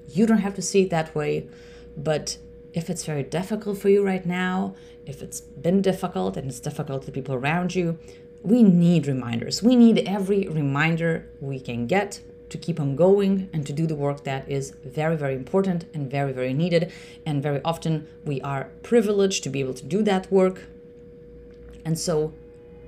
You 0.09 0.27
don't 0.27 0.39
have 0.39 0.55
to 0.55 0.63
see 0.63 0.83
it 0.83 0.91
that 0.91 1.13
way, 1.13 1.49
but 1.97 2.39
if 2.73 2.89
it's 2.89 3.05
very 3.05 3.25
difficult 3.25 3.79
for 3.79 3.89
you 3.89 4.07
right 4.07 4.25
now, 4.25 4.77
if 5.07 5.23
it's 5.23 5.41
been 5.41 5.83
difficult 5.83 6.37
and 6.37 6.49
it's 6.49 6.61
difficult 6.61 7.05
to 7.07 7.11
people 7.11 7.35
around 7.35 7.75
you, 7.75 7.99
we 8.45 8.63
need 8.63 9.09
reminders. 9.09 9.61
We 9.61 9.75
need 9.75 9.99
every 10.07 10.47
reminder 10.47 11.29
we 11.41 11.59
can 11.59 11.89
get 11.89 12.21
to 12.57 12.65
keep 12.67 12.81
on 12.81 12.97
going 12.97 13.49
and 13.53 13.67
to 13.67 13.73
do 13.73 13.87
the 13.87 13.95
work 13.95 14.25
that 14.25 14.49
is 14.49 14.71
very, 14.85 15.17
very 15.17 15.35
important 15.35 15.85
and 15.93 16.11
very, 16.11 16.33
very 16.33 16.55
needed. 16.55 16.91
And 17.27 17.43
very 17.43 17.61
often 17.65 18.09
we 18.25 18.41
are 18.41 18.71
privileged 18.83 19.45
to 19.45 19.51
be 19.51 19.61
able 19.61 19.75
to 19.75 19.85
do 19.85 20.03
that 20.05 20.31
work. 20.33 20.65
And 21.85 21.99
so, 21.99 22.33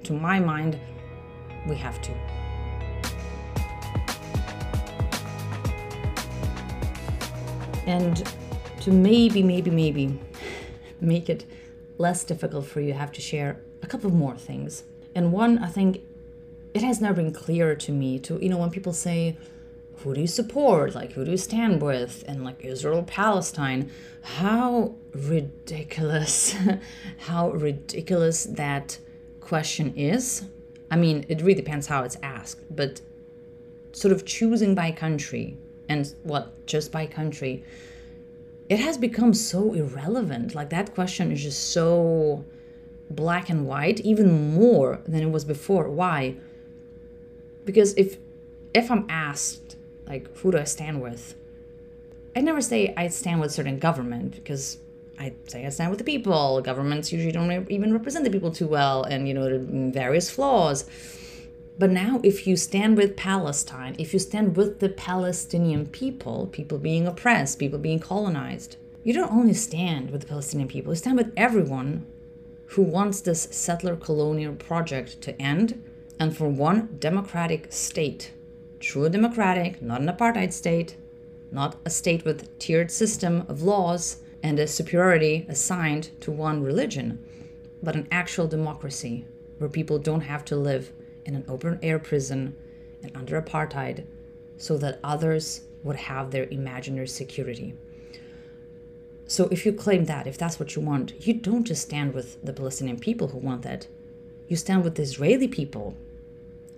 to 0.05 0.13
my 0.13 0.41
mind, 0.41 0.79
we 1.69 1.77
have 1.77 2.01
to. 2.03 2.13
And 7.87 8.17
to 8.81 8.91
maybe, 8.91 9.43
maybe, 9.43 9.71
maybe 9.71 10.19
make 11.01 11.29
it 11.29 11.45
less 11.99 12.25
difficult 12.25 12.67
for 12.67 12.81
you, 12.81 12.93
have 12.93 13.13
to 13.13 13.21
share 13.21 13.61
a 13.83 13.87
couple 13.87 14.11
more 14.11 14.37
things. 14.37 14.85
And 15.15 15.33
one, 15.33 15.59
I 15.59 15.69
think 15.69 16.01
it 16.75 16.83
has 16.83 17.01
never 17.01 17.15
been 17.23 17.33
clearer 17.33 17.75
to 17.75 17.93
me 17.93 18.19
to, 18.21 18.39
you 18.43 18.49
know, 18.49 18.59
when 18.59 18.71
people 18.71 18.93
say, 18.93 19.37
who 19.99 20.15
do 20.15 20.21
you 20.21 20.27
support? 20.27 20.95
Like, 20.95 21.13
who 21.13 21.25
do 21.25 21.31
you 21.31 21.37
stand 21.37 21.83
with? 21.83 22.25
And 22.27 22.45
like 22.45 22.65
Israel, 22.65 23.03
Palestine, 23.03 23.91
how 24.23 24.95
ridiculous, 25.13 26.55
how 27.19 27.51
ridiculous 27.51 28.45
that 28.45 28.99
question 29.41 29.95
is 29.97 30.45
I 30.91 30.97
mean, 30.97 31.27
it 31.29 31.41
really 31.41 31.55
depends 31.55 31.87
how 31.87 32.03
it's 32.05 32.17
asked, 32.23 32.75
but 32.75 33.01
sort 33.93 34.13
of 34.13 34.25
choosing 34.25 34.75
by 34.75 34.93
country 34.93 35.57
and 35.89 36.15
what 36.23 36.67
just 36.67 36.93
by 36.93 37.07
country, 37.07 37.65
it 38.69 38.79
has 38.79 38.99
become 38.99 39.35
so 39.35 39.75
irrelevant. 39.75 40.55
Like 40.55 40.71
that 40.71 40.95
question 40.95 41.33
is 41.33 41.43
just 41.43 41.73
so 41.73 42.45
black 43.11 43.49
and 43.49 43.67
white, 43.67 44.01
even 44.01 44.55
more 44.55 45.01
than 45.07 45.23
it 45.23 45.31
was 45.31 45.45
before. 45.45 45.89
Why? 45.91 46.37
Because 47.65 47.95
if 47.95 48.19
if 48.75 48.91
I'm 48.91 49.07
asked 49.09 49.68
like 50.09 50.37
who 50.39 50.51
do 50.53 50.59
I 50.59 50.65
stand 50.65 51.03
with, 51.03 51.35
I 52.35 52.41
never 52.41 52.61
say 52.61 52.95
I 52.97 53.09
stand 53.09 53.41
with 53.41 53.53
certain 53.53 53.79
government 53.79 54.35
because 54.35 54.79
I 55.19 55.35
say 55.47 55.67
I 55.67 55.71
stand 55.71 55.91
with 55.91 55.99
the 55.99 56.05
people. 56.05 56.61
Governments 56.61 57.13
usually 57.13 57.33
don't 57.33 57.71
even 57.71 57.93
represent 57.93 58.25
the 58.25 58.31
people 58.31 58.53
too 58.53 58.69
well, 58.69 59.03
and 59.03 59.27
you 59.27 59.35
know, 59.35 59.67
various 59.93 60.31
flaws. 60.31 60.85
But 61.79 61.91
now, 61.91 62.21
if 62.25 62.47
you 62.47 62.57
stand 62.57 62.97
with 62.97 63.17
Palestine, 63.17 63.95
if 63.99 64.13
you 64.13 64.19
stand 64.19 64.57
with 64.57 64.81
the 64.81 64.89
Palestinian 64.89 65.87
people, 65.87 66.49
people 66.51 66.79
being 66.79 67.07
oppressed, 67.07 67.59
people 67.59 67.79
being 67.79 68.01
colonized, 68.01 68.77
you 69.05 69.13
don't 69.13 69.33
only 69.33 69.55
stand 69.55 70.11
with 70.11 70.23
the 70.23 70.27
Palestinian 70.27 70.69
people, 70.69 70.93
you 70.93 70.97
stand 70.97 71.17
with 71.17 71.33
everyone 71.37 72.05
who 72.73 72.83
wants 72.83 73.21
this 73.21 73.49
settler 73.51 73.97
colonial 73.97 74.55
project 74.55 75.21
to 75.23 75.41
end 75.41 75.83
and 76.19 76.37
for 76.37 76.49
one 76.49 76.97
democratic 76.99 77.73
state. 77.73 78.33
True 78.81 79.09
democratic, 79.09 79.83
not 79.83 80.01
an 80.01 80.09
apartheid 80.09 80.53
state, 80.53 80.97
not 81.51 81.77
a 81.85 81.91
state 81.91 82.25
with 82.25 82.59
tiered 82.59 82.91
system 82.91 83.45
of 83.49 83.63
laws 83.63 84.19
and 84.43 84.59
a 84.59 84.67
superiority 84.67 85.47
assigned 85.49 86.11
to 86.21 86.31
one 86.31 86.63
religion, 86.63 87.25
but 87.83 87.97
an 87.97 88.07
actual 88.13 88.47
democracy 88.47 89.25
where 89.59 89.69
people 89.69 89.99
don't 89.99 90.21
have 90.21 90.45
to 90.45 90.57
live 90.57 90.93
in 91.25 91.35
an 91.35 91.45
open 91.49 91.79
air 91.83 91.99
prison 91.99 92.55
and 93.03 93.17
under 93.17 93.41
apartheid 93.41 94.05
so 94.57 94.79
that 94.79 95.01
others 95.03 95.63
would 95.83 95.97
have 95.97 96.31
their 96.31 96.45
imaginary 96.45 97.09
security. 97.09 97.75
So, 99.27 99.49
if 99.51 99.67
you 99.67 99.73
claim 99.73 100.07
that, 100.07 100.27
if 100.27 100.39
that's 100.39 100.59
what 100.59 100.75
you 100.75 100.83
want, 100.83 101.27
you 101.27 101.35
don't 101.35 101.65
just 101.65 101.83
stand 101.83 102.15
with 102.15 102.43
the 102.45 102.53
Palestinian 102.53 102.99
people 102.99 103.29
who 103.29 103.39
want 103.39 103.63
that. 103.63 103.87
You 104.49 104.57
stand 104.57 104.85
with 104.85 104.95
the 104.95 105.03
Israeli 105.03 105.49
people, 105.49 105.95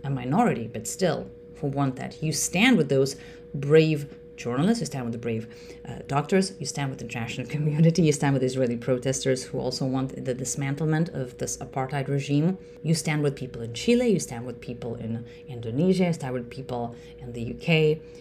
a 0.03 0.11
minority, 0.11 0.69
but 0.71 0.89
still, 0.89 1.31
who 1.61 1.69
want 1.69 1.97
that. 1.97 2.23
You 2.23 2.33
stand 2.33 2.77
with 2.77 2.89
those 2.89 3.17
brave 3.55 4.09
journalists, 4.41 4.81
you 4.81 4.87
stand 4.87 5.05
with 5.05 5.13
the 5.13 5.19
brave 5.19 5.47
uh, 5.87 5.97
doctors, 6.07 6.55
you 6.59 6.67
stand 6.67 6.89
with 6.91 6.99
the 6.99 7.05
international 7.05 7.47
community, 7.55 8.03
you 8.03 8.13
stand 8.13 8.33
with 8.35 8.43
Israeli 8.43 8.77
protesters 8.77 9.45
who 9.45 9.59
also 9.59 9.85
want 9.85 10.25
the 10.25 10.35
dismantlement 10.35 11.15
of 11.15 11.37
this 11.39 11.59
apartheid 11.59 12.09
regime. 12.09 12.57
You 12.83 12.95
stand 12.95 13.23
with 13.23 13.37
people 13.37 13.61
in 13.61 13.75
Chile, 13.75 14.09
you 14.09 14.19
stand 14.19 14.47
with 14.47 14.61
people 14.61 14.95
in 14.95 15.25
Indonesia, 15.47 16.07
you 16.07 16.13
stand 16.15 16.33
with 16.35 16.49
people 16.51 16.97
in 17.19 17.33
the 17.33 17.45
UK, 17.53 17.69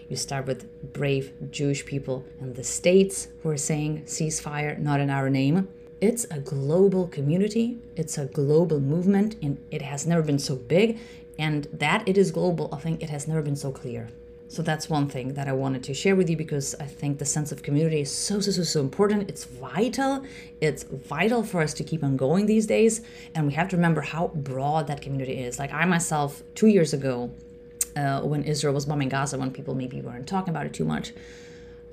you 0.09 0.17
stand 0.17 0.45
with 0.45 0.61
brave 0.93 1.31
Jewish 1.51 1.85
people 1.85 2.25
in 2.41 2.53
the 2.53 2.63
States 2.63 3.29
who 3.41 3.49
are 3.49 3.57
saying 3.57 4.03
ceasefire, 4.03 4.77
not 4.77 4.99
in 4.99 5.09
our 5.09 5.29
name. 5.29 5.69
It's 6.01 6.25
a 6.31 6.39
global 6.39 7.07
community, 7.07 7.77
it's 7.97 8.17
a 8.17 8.25
global 8.25 8.79
movement, 8.79 9.35
and 9.41 9.57
it 9.69 9.81
has 9.81 10.07
never 10.07 10.21
been 10.21 10.39
so 10.39 10.55
big. 10.55 10.97
And 11.39 11.67
that 11.71 12.05
it 12.05 12.17
is 12.17 12.31
global, 12.31 12.69
I 12.73 12.77
think 12.77 13.01
it 13.01 13.09
has 13.09 13.27
never 13.27 13.41
been 13.41 13.55
so 13.55 13.71
clear. 13.71 14.09
So 14.49 14.61
that's 14.61 14.89
one 14.89 15.07
thing 15.07 15.35
that 15.35 15.47
I 15.47 15.53
wanted 15.53 15.83
to 15.85 15.93
share 15.93 16.15
with 16.15 16.29
you 16.29 16.35
because 16.35 16.75
I 16.79 16.85
think 16.85 17.19
the 17.19 17.25
sense 17.25 17.51
of 17.51 17.63
community 17.63 18.01
is 18.01 18.11
so, 18.11 18.39
so, 18.41 18.51
so, 18.51 18.63
so 18.63 18.81
important. 18.81 19.29
It's 19.29 19.45
vital. 19.45 20.25
It's 20.59 20.83
vital 20.83 21.43
for 21.43 21.61
us 21.61 21.73
to 21.75 21.83
keep 21.83 22.03
on 22.03 22.17
going 22.17 22.45
these 22.45 22.65
days. 22.65 23.01
And 23.35 23.47
we 23.47 23.53
have 23.53 23.69
to 23.69 23.77
remember 23.77 24.01
how 24.01 24.29
broad 24.29 24.87
that 24.87 25.01
community 25.01 25.33
is. 25.33 25.59
Like 25.59 25.71
I 25.71 25.85
myself, 25.85 26.43
two 26.55 26.67
years 26.67 26.93
ago, 26.93 27.31
uh, 27.95 28.21
when 28.21 28.43
Israel 28.43 28.73
was 28.73 28.85
bombing 28.85 29.09
Gaza, 29.09 29.37
when 29.37 29.51
people 29.51 29.75
maybe 29.75 30.01
weren't 30.01 30.27
talking 30.27 30.49
about 30.49 30.65
it 30.65 30.73
too 30.73 30.85
much, 30.85 31.13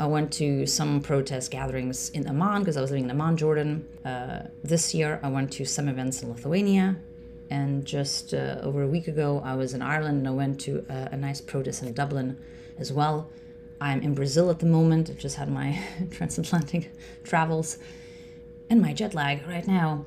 I 0.00 0.06
went 0.06 0.32
to 0.34 0.66
some 0.66 1.02
protest 1.02 1.50
gatherings 1.50 2.10
in 2.10 2.26
Amman 2.26 2.60
because 2.60 2.76
I 2.76 2.80
was 2.80 2.90
living 2.90 3.04
in 3.04 3.10
Amman, 3.10 3.36
Jordan. 3.36 3.86
Uh, 4.04 4.48
this 4.64 4.94
year, 4.94 5.20
I 5.22 5.28
went 5.28 5.52
to 5.52 5.64
some 5.64 5.88
events 5.88 6.22
in 6.22 6.30
Lithuania 6.30 6.96
and 7.50 7.84
just 7.84 8.34
uh, 8.34 8.58
over 8.62 8.82
a 8.82 8.86
week 8.86 9.08
ago, 9.08 9.42
I 9.44 9.54
was 9.54 9.74
in 9.74 9.82
Ireland 9.82 10.18
and 10.18 10.28
I 10.28 10.32
went 10.32 10.60
to 10.62 10.84
a, 10.88 11.10
a, 11.12 11.16
nice 11.16 11.40
protest 11.40 11.82
in 11.82 11.92
Dublin 11.92 12.38
as 12.78 12.92
well. 12.92 13.30
I'm 13.80 14.02
in 14.02 14.14
Brazil 14.14 14.50
at 14.50 14.58
the 14.58 14.66
moment. 14.66 15.10
I've 15.10 15.18
just 15.18 15.36
had 15.36 15.50
my 15.50 15.78
transatlantic 16.10 16.90
travels 17.24 17.78
and 18.68 18.80
my 18.80 18.92
jet 18.92 19.14
lag 19.14 19.46
right 19.46 19.66
now. 19.66 20.04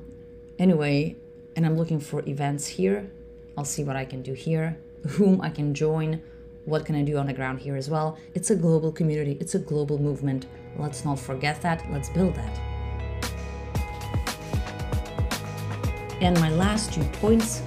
Anyway, 0.58 1.16
and 1.56 1.64
I'm 1.64 1.76
looking 1.76 2.00
for 2.00 2.22
events 2.28 2.66
here. 2.66 3.10
I'll 3.56 3.64
see 3.64 3.84
what 3.84 3.96
I 3.96 4.04
can 4.04 4.22
do 4.22 4.34
here, 4.34 4.78
whom 5.08 5.40
I 5.40 5.50
can 5.50 5.74
join, 5.74 6.22
what 6.64 6.84
can 6.84 6.94
I 6.94 7.02
do 7.02 7.16
on 7.16 7.26
the 7.26 7.32
ground 7.32 7.60
here 7.60 7.76
as 7.76 7.88
well. 7.88 8.18
It's 8.34 8.50
a 8.50 8.56
global 8.56 8.92
community, 8.92 9.36
it's 9.40 9.54
a 9.54 9.58
global 9.58 9.98
movement. 9.98 10.46
Let's 10.76 11.04
not 11.04 11.18
forget 11.18 11.60
that. 11.62 11.84
Let's 11.90 12.10
build 12.10 12.34
that. 12.34 12.69
And 16.20 16.38
my 16.38 16.50
last 16.50 16.92
two 16.92 17.02
points 17.14 17.62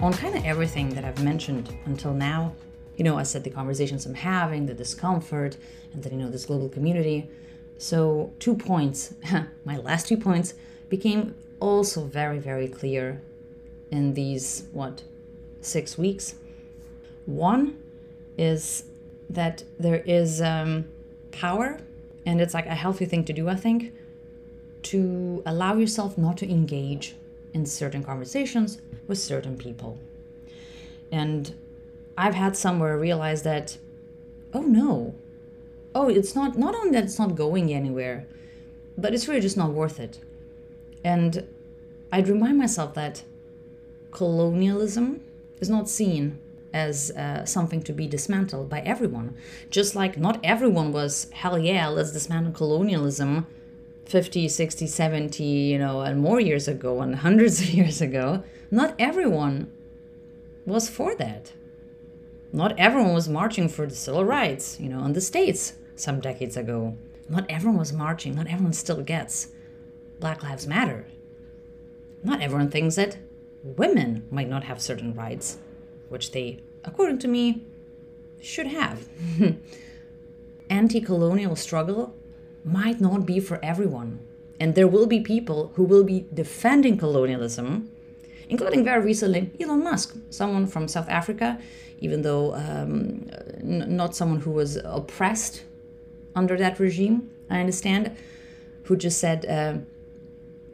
on 0.00 0.12
kind 0.12 0.36
of 0.36 0.44
everything 0.44 0.90
that 0.90 1.06
I've 1.06 1.22
mentioned 1.24 1.74
until 1.86 2.12
now. 2.12 2.52
You 2.98 3.04
know, 3.04 3.16
I 3.16 3.22
said 3.22 3.44
the 3.44 3.50
conversations 3.50 4.04
I'm 4.04 4.12
having, 4.12 4.66
the 4.66 4.74
discomfort, 4.74 5.56
and 5.94 6.02
then, 6.02 6.12
you 6.12 6.18
know, 6.18 6.30
this 6.30 6.44
global 6.44 6.68
community. 6.68 7.30
So, 7.78 8.32
two 8.40 8.54
points, 8.54 9.14
my 9.64 9.78
last 9.78 10.06
two 10.06 10.18
points, 10.18 10.52
became 10.90 11.34
also 11.60 12.04
very, 12.04 12.38
very 12.38 12.68
clear 12.68 13.22
in 13.90 14.12
these, 14.12 14.64
what, 14.72 15.02
six 15.62 15.96
weeks. 15.96 16.34
One 17.24 17.78
is 18.36 18.84
that 19.30 19.64
there 19.78 20.02
is 20.04 20.42
um, 20.42 20.84
power, 21.32 21.80
and 22.26 22.40
it's 22.40 22.52
like 22.52 22.66
a 22.66 22.74
healthy 22.74 23.06
thing 23.06 23.24
to 23.24 23.32
do, 23.32 23.48
I 23.48 23.54
think, 23.54 23.94
to 24.82 25.42
allow 25.46 25.76
yourself 25.76 26.18
not 26.18 26.36
to 26.38 26.50
engage 26.50 27.14
in 27.54 27.66
certain 27.66 28.02
conversations 28.02 28.80
with 29.06 29.18
certain 29.18 29.56
people. 29.56 29.98
And 31.10 31.54
I've 32.16 32.34
had 32.34 32.56
somewhere 32.56 32.98
realize 32.98 33.42
that, 33.42 33.78
oh 34.52 34.62
no, 34.62 35.14
oh, 35.94 36.08
it's 36.08 36.34
not, 36.34 36.58
not 36.58 36.74
only 36.74 36.90
that 36.90 37.04
it's 37.04 37.18
not 37.18 37.34
going 37.34 37.72
anywhere, 37.72 38.26
but 38.96 39.14
it's 39.14 39.28
really 39.28 39.40
just 39.40 39.56
not 39.56 39.72
worth 39.72 40.00
it. 40.00 40.18
And 41.04 41.46
I'd 42.12 42.28
remind 42.28 42.58
myself 42.58 42.94
that 42.94 43.22
colonialism 44.10 45.20
is 45.60 45.70
not 45.70 45.88
seen 45.88 46.38
as 46.72 47.10
uh, 47.12 47.44
something 47.44 47.82
to 47.82 47.92
be 47.92 48.06
dismantled 48.06 48.68
by 48.68 48.80
everyone. 48.80 49.36
Just 49.70 49.94
like 49.94 50.18
not 50.18 50.38
everyone 50.44 50.92
was, 50.92 51.28
hell 51.32 51.58
yeah, 51.58 51.88
let's 51.88 52.12
dismantle 52.12 52.52
colonialism 52.52 53.46
50, 54.08 54.48
60, 54.48 54.86
70, 54.86 55.44
you 55.44 55.78
know, 55.78 56.00
and 56.00 56.18
more 56.18 56.40
years 56.40 56.66
ago 56.66 57.02
and 57.02 57.14
hundreds 57.26 57.60
of 57.60 57.70
years 57.70 58.00
ago, 58.00 58.42
not 58.70 58.94
everyone 58.98 59.70
was 60.64 60.88
for 60.88 61.14
that. 61.16 61.52
Not 62.50 62.78
everyone 62.78 63.12
was 63.12 63.28
marching 63.28 63.68
for 63.68 63.86
the 63.86 63.94
civil 63.94 64.24
rights, 64.24 64.80
you 64.80 64.88
know, 64.88 65.04
in 65.04 65.12
the 65.12 65.20
States 65.20 65.74
some 65.94 66.20
decades 66.20 66.56
ago. 66.56 66.96
Not 67.28 67.44
everyone 67.50 67.78
was 67.78 67.92
marching, 67.92 68.34
not 68.34 68.46
everyone 68.46 68.72
still 68.72 69.02
gets 69.02 69.48
Black 70.18 70.42
Lives 70.42 70.66
Matter. 70.66 71.06
Not 72.24 72.40
everyone 72.40 72.70
thinks 72.70 72.96
that 72.96 73.18
women 73.62 74.26
might 74.30 74.48
not 74.48 74.64
have 74.64 74.80
certain 74.80 75.14
rights, 75.14 75.58
which 76.08 76.32
they, 76.32 76.60
according 76.84 77.18
to 77.18 77.28
me, 77.28 77.66
should 78.40 78.68
have. 78.68 79.06
Anti 80.70 81.02
colonial 81.02 81.56
struggle 81.56 82.14
might 82.64 83.00
not 83.00 83.26
be 83.26 83.40
for 83.40 83.58
everyone. 83.62 84.20
And 84.60 84.74
there 84.74 84.88
will 84.88 85.06
be 85.06 85.20
people 85.20 85.72
who 85.74 85.84
will 85.84 86.04
be 86.04 86.26
defending 86.34 86.98
colonialism, 86.98 87.90
including 88.48 88.84
very 88.84 89.02
recently 89.04 89.50
Elon 89.60 89.84
Musk, 89.84 90.16
someone 90.30 90.66
from 90.66 90.88
South 90.88 91.08
Africa, 91.08 91.58
even 92.00 92.22
though 92.22 92.54
um, 92.54 93.28
n- 93.60 93.84
not 93.88 94.16
someone 94.16 94.40
who 94.40 94.50
was 94.50 94.76
oppressed 94.84 95.64
under 96.34 96.56
that 96.56 96.78
regime, 96.78 97.30
I 97.50 97.60
understand, 97.60 98.16
who 98.84 98.96
just 98.96 99.18
said, 99.18 99.46
uh, 99.46 99.78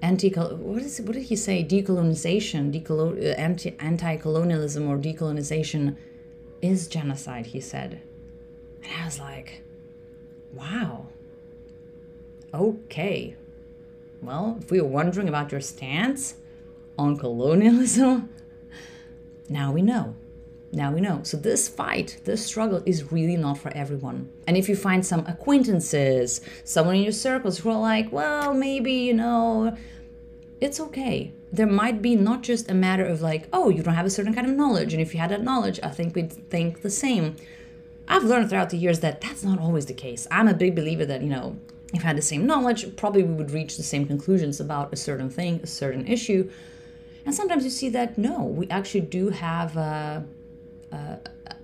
anti 0.04 0.28
what 0.30 0.82
is 0.82 1.00
what 1.00 1.14
did 1.14 1.24
he 1.24 1.36
say? 1.36 1.64
Decolonization 1.64 2.72
decolon 2.72 3.18
uh, 3.18 3.28
anti 3.48 3.74
anti-colonialism 3.78 4.86
or 4.86 4.98
decolonization 4.98 5.96
is 6.60 6.86
genocide 6.88 7.46
he 7.46 7.60
said. 7.60 8.00
And 8.82 8.92
i 9.00 9.04
was 9.04 9.18
like 9.18 9.62
wow 10.52 11.06
Okay. 12.54 13.34
Well, 14.22 14.58
if 14.62 14.70
we 14.70 14.80
were 14.80 14.86
wondering 14.86 15.28
about 15.28 15.50
your 15.50 15.60
stance 15.60 16.36
on 16.96 17.16
colonialism, 17.16 18.28
now 19.48 19.72
we 19.72 19.82
know. 19.82 20.14
Now 20.70 20.92
we 20.92 21.00
know. 21.00 21.20
So, 21.24 21.36
this 21.36 21.68
fight, 21.68 22.20
this 22.24 22.46
struggle 22.46 22.82
is 22.86 23.10
really 23.10 23.36
not 23.36 23.58
for 23.58 23.72
everyone. 23.76 24.30
And 24.46 24.56
if 24.56 24.68
you 24.68 24.76
find 24.76 25.04
some 25.04 25.26
acquaintances, 25.26 26.40
someone 26.62 26.96
in 26.96 27.02
your 27.02 27.12
circles 27.12 27.58
who 27.58 27.70
are 27.70 27.78
like, 27.78 28.12
well, 28.12 28.54
maybe, 28.54 28.92
you 28.92 29.14
know, 29.14 29.76
it's 30.60 30.78
okay. 30.78 31.32
There 31.52 31.66
might 31.66 32.02
be 32.02 32.14
not 32.14 32.42
just 32.42 32.70
a 32.70 32.74
matter 32.74 33.04
of 33.04 33.20
like, 33.20 33.48
oh, 33.52 33.68
you 33.68 33.82
don't 33.82 33.94
have 33.94 34.06
a 34.06 34.10
certain 34.10 34.34
kind 34.34 34.48
of 34.48 34.54
knowledge. 34.56 34.92
And 34.92 35.02
if 35.02 35.12
you 35.12 35.18
had 35.18 35.30
that 35.30 35.42
knowledge, 35.42 35.80
I 35.82 35.90
think 35.90 36.14
we'd 36.14 36.32
think 36.50 36.82
the 36.82 36.90
same. 36.90 37.34
I've 38.06 38.24
learned 38.24 38.48
throughout 38.48 38.70
the 38.70 38.78
years 38.78 39.00
that 39.00 39.20
that's 39.20 39.42
not 39.42 39.58
always 39.58 39.86
the 39.86 39.94
case. 39.94 40.28
I'm 40.30 40.46
a 40.46 40.54
big 40.54 40.76
believer 40.76 41.06
that, 41.06 41.22
you 41.22 41.28
know, 41.28 41.56
if 41.94 42.04
I 42.04 42.08
had 42.08 42.16
the 42.16 42.22
same 42.22 42.46
knowledge, 42.46 42.96
probably 42.96 43.22
we 43.22 43.34
would 43.34 43.50
reach 43.50 43.76
the 43.76 43.82
same 43.82 44.06
conclusions 44.06 44.60
about 44.60 44.92
a 44.92 44.96
certain 44.96 45.30
thing, 45.30 45.60
a 45.62 45.66
certain 45.66 46.06
issue. 46.06 46.50
And 47.24 47.34
sometimes 47.34 47.64
you 47.64 47.70
see 47.70 47.88
that 47.90 48.18
no, 48.18 48.44
we 48.44 48.68
actually 48.68 49.02
do 49.02 49.30
have 49.30 49.76
uh, 49.76 50.20
uh, 50.92 51.16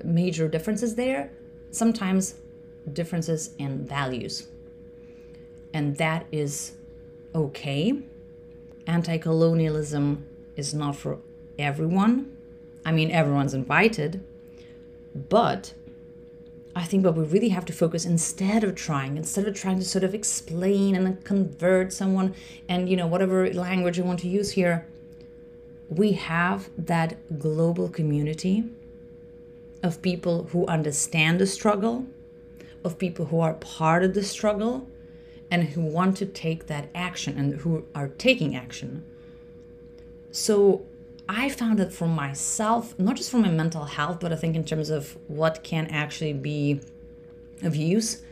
major 0.05 0.49
differences 0.49 0.95
there. 0.95 1.31
Sometimes 1.71 2.35
differences 2.93 3.51
in 3.59 3.87
values. 3.87 4.49
And 5.73 5.97
that 5.99 6.27
is 6.33 6.73
okay. 7.35 8.01
Anti 8.87 9.19
colonialism 9.19 10.25
is 10.57 10.75
not 10.75 10.97
for 10.97 11.19
everyone. 11.59 12.37
I 12.85 12.93
mean, 12.93 13.11
everyone's 13.11 13.55
invited, 13.55 14.25
but 15.15 15.75
I 16.75 16.85
think 16.85 17.05
what 17.05 17.17
we 17.17 17.25
really 17.25 17.49
have 17.49 17.65
to 17.67 17.73
focus 17.73 18.05
instead 18.05 18.63
of 18.63 18.77
trying, 18.77 19.17
instead 19.17 19.47
of 19.49 19.55
trying 19.55 19.79
to 19.81 19.85
sort 19.85 20.05
of 20.05 20.15
explain 20.15 20.95
and 20.95 21.23
convert 21.25 21.93
someone 21.93 22.35
and, 22.69 22.89
you 22.89 22.97
know, 22.97 23.07
whatever 23.07 23.53
language 23.53 23.99
you 23.99 24.05
want 24.05 24.21
to 24.21 24.29
use 24.29 24.53
here, 24.53 24.87
we 25.89 26.13
have 26.13 26.71
that 26.79 27.39
global 27.41 27.89
community 27.89 28.65
of 29.83 30.01
people 30.01 30.45
who 30.53 30.65
understand 30.67 31.41
the 31.41 31.47
struggle, 31.47 32.07
of 32.85 32.99
people 32.99 33.27
who 33.27 33.41
are 33.41 33.55
part 33.55 34.05
of 34.05 34.15
the 34.15 34.23
struggle, 34.23 34.89
and 35.51 35.71
who 35.71 35.81
want 35.81 36.17
to 36.19 36.27
take 36.27 36.69
that 36.69 36.89
action 36.95 37.37
and 37.37 37.61
who 37.61 37.85
are 37.95 38.07
taking 38.07 38.55
action. 38.55 39.05
So 40.31 40.87
I 41.33 41.49
found 41.49 41.79
that 41.79 41.93
for 41.93 42.09
myself, 42.09 42.99
not 42.99 43.15
just 43.15 43.31
for 43.31 43.39
my 43.39 43.51
mental 43.51 43.85
health, 43.85 44.19
but 44.19 44.33
I 44.33 44.37
think 44.37 44.57
in 44.57 44.65
terms 44.65 44.91
of 44.91 45.17
what 45.29 45.63
can 45.63 45.87
actually 45.87 46.33
be 46.33 46.81
of 47.63 47.77
use, 47.77 48.23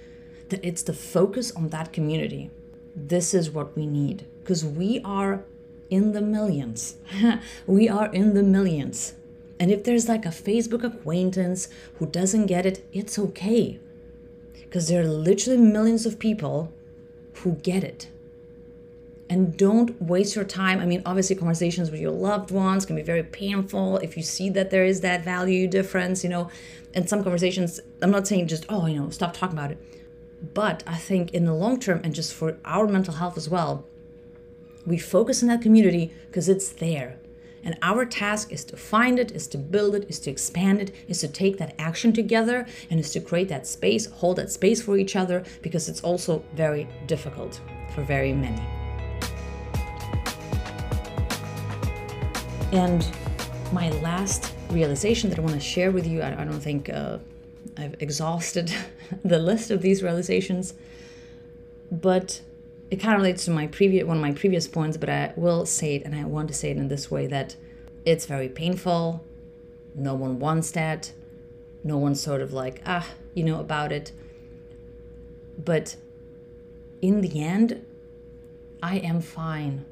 that 0.49 0.65
it's 0.65 0.83
the 0.83 0.93
focus 0.93 1.53
on 1.53 1.69
that 1.69 1.93
community. 1.93 2.51
This 2.97 3.35
is 3.35 3.51
what 3.51 3.77
we 3.77 3.87
need 3.87 4.27
because 4.41 4.65
we 4.65 5.01
are 5.05 5.45
in 5.91 6.11
the 6.11 6.21
millions. 6.21 6.97
we 7.69 7.89
are 7.89 8.13
in 8.13 8.35
the 8.35 8.43
millions. 8.43 9.15
And 9.61 9.71
if 9.71 9.85
there's 9.85 10.09
like 10.09 10.27
a 10.27 10.31
Facebook 10.31 10.83
acquaintance 10.83 11.69
who 12.01 12.07
doesn't 12.07 12.47
get 12.47 12.67
it, 12.67 12.85
it's 12.93 13.17
okay. 13.17 13.79
because 14.55 14.89
there 14.89 15.03
are 15.03 15.07
literally 15.07 15.61
millions 15.61 16.05
of 16.05 16.19
people 16.19 16.73
who 17.37 17.53
get 17.53 17.85
it. 17.85 18.09
And 19.31 19.57
don't 19.57 20.01
waste 20.01 20.35
your 20.35 20.45
time. 20.45 20.81
I 20.81 20.87
mean, 20.87 21.03
obviously, 21.05 21.37
conversations 21.37 21.91
with 21.91 22.01
your 22.01 22.13
loved 22.13 22.51
ones 22.51 22.87
can 22.87 22.97
be 22.97 23.03
very 23.03 23.23
painful 23.23 23.99
if 23.99 24.17
you 24.17 24.23
see 24.23 24.49
that 24.51 24.71
there 24.71 24.85
is 24.85 25.03
that 25.03 25.23
value 25.23 25.69
difference, 25.69 26.25
you 26.25 26.31
know. 26.31 26.51
And 26.95 27.09
some 27.09 27.23
conversations, 27.23 27.79
I'm 28.01 28.11
not 28.11 28.27
saying 28.27 28.49
just, 28.49 28.65
oh, 28.71 28.87
you 28.87 28.99
know, 28.99 29.11
stop 29.11 29.35
talking 29.35 29.59
about 29.59 29.71
it. 29.71 29.79
But 30.55 30.83
I 30.87 30.97
think 30.97 31.35
in 31.35 31.45
the 31.45 31.53
long 31.53 31.79
term, 31.79 32.01
and 32.05 32.15
just 32.15 32.33
for 32.33 32.57
our 32.65 32.87
mental 32.87 33.15
health 33.15 33.37
as 33.37 33.51
well, 33.51 33.85
we 34.87 34.97
focus 34.97 35.43
on 35.43 35.49
that 35.49 35.61
community 35.61 36.15
because 36.27 36.49
it's 36.49 36.71
there. 36.71 37.19
And 37.63 37.77
our 37.83 38.07
task 38.07 38.51
is 38.53 38.65
to 38.67 38.77
find 38.77 39.19
it, 39.19 39.33
is 39.33 39.47
to 39.49 39.59
build 39.59 39.95
it, 39.95 40.09
is 40.09 40.21
to 40.21 40.31
expand 40.31 40.81
it, 40.81 40.95
is 41.07 41.21
to 41.21 41.29
take 41.29 41.59
that 41.59 41.75
action 41.79 42.13
together, 42.13 42.67
and 42.89 42.99
is 42.99 43.13
to 43.13 43.21
create 43.21 43.49
that 43.49 43.67
space, 43.67 44.07
hold 44.07 44.37
that 44.37 44.51
space 44.51 44.81
for 44.81 44.97
each 44.97 45.17
other, 45.17 45.45
because 45.61 45.89
it's 45.89 46.01
also 46.01 46.43
very 46.55 46.89
difficult 47.07 47.61
for 47.95 48.03
very 48.05 48.33
many. 48.33 48.78
And 52.73 53.07
my 53.73 53.91
last 54.01 54.55
realization 54.71 55.31
that 55.31 55.39
I 55.39 55.43
want 55.43 55.55
to 55.55 55.61
share 55.61 55.91
with 55.91 56.07
you, 56.07 56.21
I, 56.21 56.43
I 56.43 56.45
don't 56.45 56.61
think 56.61 56.91
uh, 56.91 57.19
I've 57.77 57.97
exhausted 58.01 58.73
the 59.25 59.39
list 59.39 59.71
of 59.71 59.81
these 59.81 60.03
realizations, 60.03 60.75
but 61.91 62.43
it 62.91 62.97
kind 62.97 63.15
of 63.15 63.21
relates 63.21 63.45
to 63.47 63.51
my 63.51 63.67
previous 63.67 64.07
one 64.07 64.17
of 64.17 64.23
my 64.23 64.33
previous 64.33 64.67
points, 64.67 64.97
but 64.97 65.09
I 65.09 65.33
will 65.37 65.67
say 65.67 65.97
it, 65.97 66.05
and 66.05 66.15
I 66.15 66.25
want 66.25 66.49
to 66.49 66.55
say 66.55 66.71
it 66.71 66.77
in 66.77 66.89
this 66.89 67.11
way 67.11 67.27
that 67.27 67.57
it's 68.05 68.27
very 68.27 68.49
painful. 68.49 69.25
No 69.95 70.15
one 70.15 70.39
wants 70.39 70.71
that. 70.73 71.13
No 71.85 71.97
one's 71.99 72.21
sort 72.21 72.41
of 72.41 72.53
like 72.53 72.83
ah, 72.87 73.07
you 73.35 73.45
know 73.45 73.61
about 73.61 73.93
it. 73.93 74.13
But 75.63 75.97
in 77.03 77.21
the 77.21 77.43
end, 77.43 77.85
I 78.83 78.99
am 78.99 79.21
fine 79.21 79.85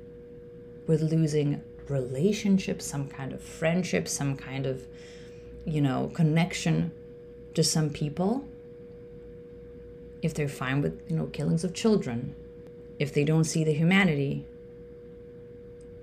with 0.86 1.02
losing 1.02 1.62
relationships, 1.88 2.84
some 2.84 3.08
kind 3.08 3.32
of 3.32 3.40
friendship, 3.40 4.08
some 4.08 4.36
kind 4.36 4.66
of, 4.66 4.86
you 5.64 5.80
know, 5.80 6.10
connection 6.14 6.92
to 7.54 7.62
some 7.64 7.90
people 7.90 8.44
if 10.22 10.34
they're 10.34 10.48
fine 10.48 10.82
with, 10.82 11.00
you 11.08 11.16
know, 11.16 11.26
killings 11.26 11.64
of 11.64 11.72
children, 11.72 12.34
if 12.98 13.12
they 13.12 13.24
don't 13.24 13.44
see 13.44 13.64
the 13.64 13.72
humanity 13.72 14.44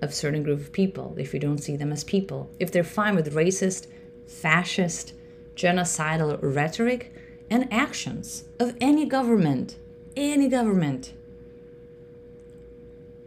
of 0.00 0.14
certain 0.14 0.42
group 0.42 0.60
of 0.60 0.72
people, 0.72 1.14
if 1.18 1.34
you 1.34 1.40
don't 1.40 1.58
see 1.58 1.76
them 1.76 1.92
as 1.92 2.04
people, 2.04 2.50
if 2.58 2.70
they're 2.70 2.84
fine 2.84 3.14
with 3.14 3.34
racist, 3.34 3.86
fascist, 4.26 5.12
genocidal 5.56 6.38
rhetoric 6.42 7.12
and 7.50 7.72
actions 7.72 8.44
of 8.58 8.76
any 8.80 9.06
government, 9.06 9.76
any 10.16 10.48
government. 10.48 11.12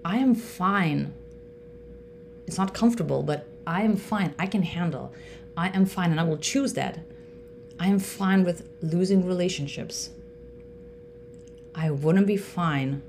I 0.03 0.17
am 0.17 0.35
fine. 0.35 1.13
It's 2.47 2.57
not 2.57 2.73
comfortable, 2.73 3.21
but 3.21 3.45
I 3.67 3.83
am 3.83 3.97
fine. 3.97 4.33
I 4.39 4.47
can 4.47 4.63
handle. 4.63 5.13
I 5.57 5.67
am 5.69 5.85
fine, 5.85 6.11
and 6.11 6.19
I 6.19 6.23
will 6.23 6.37
choose 6.37 6.73
that. 6.73 6.99
I 7.79 7.87
am 7.87 7.99
fine 7.99 8.43
with 8.43 8.67
losing 8.81 9.25
relationships. 9.25 10.09
I 11.75 11.91
wouldn't 11.91 12.25
be 12.25 12.37
fine 12.37 13.03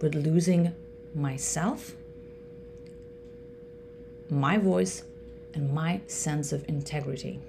with 0.00 0.14
losing 0.14 0.74
myself, 1.14 1.96
my 4.28 4.58
voice, 4.58 5.02
and 5.54 5.72
my 5.72 6.00
sense 6.06 6.52
of 6.52 6.68
integrity. 6.68 7.40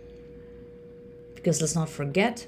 Because 1.35 1.61
let's 1.61 1.75
not 1.75 1.89
forget, 1.89 2.47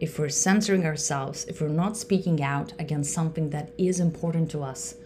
if 0.00 0.18
we're 0.18 0.28
censoring 0.28 0.84
ourselves, 0.84 1.46
if 1.46 1.60
we're 1.60 1.68
not 1.68 1.96
speaking 1.96 2.42
out 2.42 2.72
against 2.78 3.14
something 3.14 3.50
that 3.50 3.70
is 3.78 4.00
important 4.00 4.50
to 4.50 4.62
us, 4.62 4.96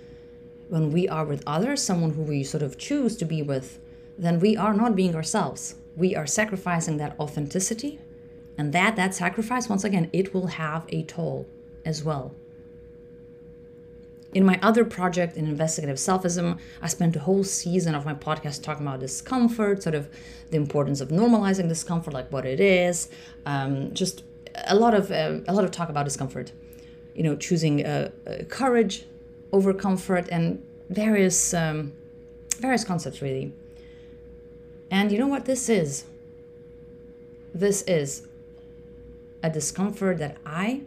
when 0.71 0.93
we 0.93 1.09
are 1.09 1.25
with 1.25 1.43
others, 1.47 1.83
someone 1.83 2.13
who 2.13 2.23
we 2.23 2.45
sort 2.45 2.63
of 2.63 2.79
choose 2.79 3.17
to 3.17 3.25
be 3.25 3.43
with, 3.43 3.81
then 4.17 4.39
we 4.39 4.57
are 4.57 4.73
not 4.73 4.95
being 4.95 5.17
ourselves. 5.17 5.75
We 5.97 6.15
are 6.15 6.27
sacrificing 6.27 6.97
that 6.99 7.19
authenticity, 7.19 7.99
and 8.57 8.73
that 8.73 8.95
that 8.95 9.13
sacrifice, 9.15 9.69
once 9.69 9.83
again, 9.83 10.09
it 10.13 10.33
will 10.33 10.47
have 10.47 10.87
a 10.91 11.03
toll 11.03 11.47
as 11.85 12.05
well. 12.05 12.35
In 14.33 14.45
my 14.45 14.61
other 14.63 14.85
project 14.85 15.37
in 15.37 15.47
investigative 15.47 15.97
selfism, 15.97 16.61
I 16.81 16.87
spent 16.87 17.17
a 17.17 17.21
whole 17.21 17.43
season 17.43 17.97
of 17.97 18.05
my 18.05 18.15
podcast 18.15 18.63
talking 18.63 18.87
about 18.87 19.01
discomfort, 19.01 19.83
sort 19.83 19.97
of 19.97 20.09
the 20.51 20.57
importance 20.57 21.01
of 21.01 21.09
normalizing 21.09 21.69
discomfort, 21.69 22.15
like 22.15 22.31
what 22.31 22.47
it 22.47 22.61
is, 22.61 23.09
um, 23.45 23.93
just 23.93 24.23
a 24.69 24.77
lot 24.77 24.95
of 24.95 25.11
uh, 25.11 25.41
a 25.49 25.53
lot 25.53 25.65
of 25.65 25.73
talk 25.73 25.89
about 25.89 26.05
discomfort. 26.05 26.53
You 27.17 27.25
know, 27.25 27.35
choosing 27.35 27.85
uh, 27.85 28.11
uh, 28.25 28.45
courage 28.45 29.05
over 29.53 29.73
comfort 29.73 30.29
and 30.31 30.65
various 30.89 31.55
um, 31.55 31.93
various 32.59 32.85
concepts 32.85 33.23
really. 33.23 33.53
And 34.91 35.13
you 35.13 35.19
know 35.19 35.29
what 35.29 35.45
this 35.45 35.69
is? 35.69 36.05
This 37.55 37.83
is 37.83 38.27
a 39.43 39.51
discomfort 39.51 40.19
that 40.19 40.37
I 40.45 40.83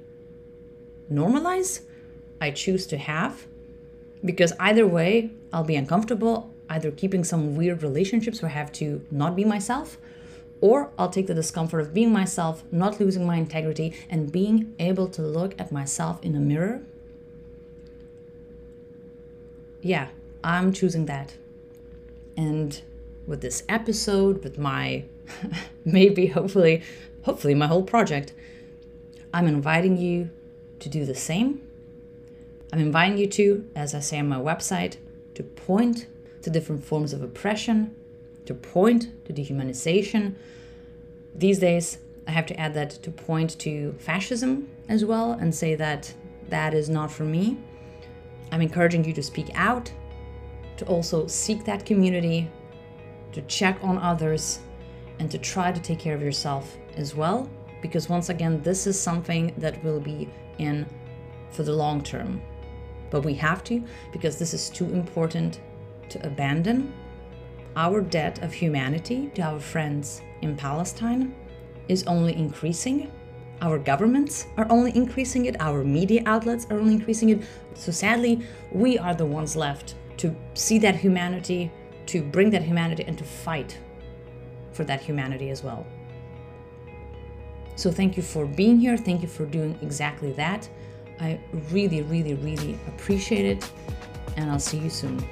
normalize 1.12 1.82
I 2.42 2.52
choose 2.52 2.86
to 2.88 2.98
have. 2.98 3.46
Because 4.24 4.54
either 4.60 4.88
way, 4.88 5.32
I'll 5.52 5.64
be 5.64 5.76
uncomfortable, 5.76 6.54
either 6.70 6.92
keeping 6.92 7.24
some 7.24 7.56
weird 7.56 7.84
relationships 7.84 8.42
where 8.42 8.52
I 8.52 8.54
have 8.54 8.72
to 8.74 9.06
not 9.12 9.36
be 9.36 9.44
myself, 9.44 9.98
or 10.62 10.92
I'll 10.98 11.10
take 11.10 11.28
the 11.28 11.34
discomfort 11.34 11.82
of 11.82 11.94
being 11.94 12.12
myself, 12.12 12.64
not 12.72 13.00
losing 13.00 13.26
my 13.26 13.36
integrity, 13.36 13.94
and 14.10 14.32
being 14.32 14.74
able 14.80 15.08
to 15.10 15.22
look 15.22 15.56
at 15.60 15.72
myself 15.72 16.24
in 16.24 16.36
a 16.36 16.40
mirror. 16.40 16.82
Yeah, 19.84 20.08
I'm 20.44 20.74
choosing 20.74 21.06
that. 21.06 21.36
And 22.36 22.82
with 23.28 23.42
this 23.42 23.64
episode, 23.70 24.44
with 24.44 24.58
my 24.58 25.04
maybe, 25.86 26.28
hopefully, 26.28 26.82
hopefully, 27.24 27.54
my 27.54 27.68
whole 27.68 27.84
project, 27.84 28.34
I'm 29.32 29.46
inviting 29.48 29.98
you 29.98 30.32
to 30.80 30.90
do 30.90 31.06
the 31.06 31.16
same 31.16 31.62
I'm 32.74 32.80
inviting 32.80 33.20
you 33.20 33.28
to, 33.28 33.70
as 33.76 33.94
I 33.94 34.00
say 34.00 34.18
on 34.18 34.28
my 34.28 34.40
website, 34.40 34.98
to 35.36 35.44
point 35.44 36.08
to 36.42 36.50
different 36.50 36.84
forms 36.84 37.14
of 37.14 37.22
oppression, 37.22 37.96
to 38.48 38.56
point 38.56 39.10
to 39.26 39.32
dehumanization. 39.32 40.34
These 41.36 41.60
days, 41.60 42.00
I 42.28 42.32
have 42.32 42.48
to 42.48 42.60
add 42.60 42.74
that 42.74 42.90
to 43.04 43.12
point 43.12 43.60
to 43.60 43.94
fascism 44.00 44.70
as 44.90 45.06
well 45.06 45.34
and 45.34 45.54
say 45.54 45.76
that 45.76 46.16
that 46.50 46.74
is 46.74 46.90
not 46.90 47.12
for 47.12 47.26
me. 47.26 47.60
I'm 48.54 48.62
encouraging 48.62 49.04
you 49.04 49.12
to 49.14 49.24
speak 49.24 49.50
out, 49.56 49.92
to 50.78 50.86
also 50.86 51.28
seek 51.28 51.66
that 51.66 51.86
community, 51.86 52.50
to 53.34 53.42
check 53.42 53.78
on 53.84 53.98
others, 53.98 54.60
and 55.20 55.30
to 55.32 55.38
try 55.38 55.72
to 55.72 55.82
take 55.82 56.00
care 56.00 56.16
of 56.16 56.22
yourself 56.22 56.78
as 56.96 57.16
well. 57.16 57.50
Because 57.82 58.08
once 58.08 58.30
again, 58.30 58.62
this 58.62 58.88
is 58.88 58.98
something 58.98 59.54
that 59.58 59.84
will 59.84 60.00
be 60.00 60.30
in 60.60 60.86
for 61.52 61.64
the 61.64 61.74
long 61.74 62.02
term 62.02 62.42
but 63.14 63.24
we 63.24 63.36
have 63.36 63.64
to 63.64 63.84
because 64.12 64.40
this 64.40 64.56
is 64.56 64.72
too 64.72 64.92
important 64.92 65.62
to 66.10 66.26
abandon. 66.26 66.92
Our 67.76 68.02
debt 68.02 68.42
of 68.42 68.52
humanity 68.52 69.32
to 69.36 69.44
our 69.44 69.60
friends 69.60 70.24
in 70.42 70.58
Palestine 70.58 71.36
is 71.88 72.04
only 72.06 72.36
increasing. 72.36 73.12
Our 73.62 73.78
governments 73.80 74.48
are 74.58 74.68
only 74.70 74.96
increasing 74.96 75.46
it, 75.46 75.56
our 75.60 75.84
media 75.84 76.22
outlets 76.26 76.68
are 76.70 76.80
only 76.80 76.94
increasing 76.94 77.30
it. 77.30 77.44
So 77.76 77.92
sadly, 77.92 78.42
we 78.72 78.98
are 78.98 79.14
the 79.14 79.26
ones 79.26 79.56
left 79.56 79.96
to 80.18 80.36
see 80.54 80.80
that 80.80 80.96
humanity, 80.96 81.72
to 82.08 82.22
bring 82.22 82.50
that 82.52 82.64
humanity, 82.64 83.04
and 83.08 83.18
to 83.18 83.24
fight 83.24 83.78
for 84.74 84.84
that 84.84 85.02
humanity 85.02 85.50
as 85.50 85.64
well. 85.64 85.86
So, 87.76 87.92
thank 87.92 88.18
you 88.18 88.24
for 88.24 88.46
being 88.46 88.80
here. 88.80 88.98
Thank 88.98 89.24
you 89.24 89.28
for 89.28 89.46
doing 89.46 89.78
exactly 89.82 90.32
that. 90.34 90.70
I 91.20 91.40
really, 91.72 92.04
really, 92.04 92.36
really 92.36 92.78
appreciate 92.88 93.46
it, 93.46 93.70
and 94.38 94.52
I'll 94.52 94.60
see 94.60 94.78
you 94.78 94.90
soon. 94.90 95.24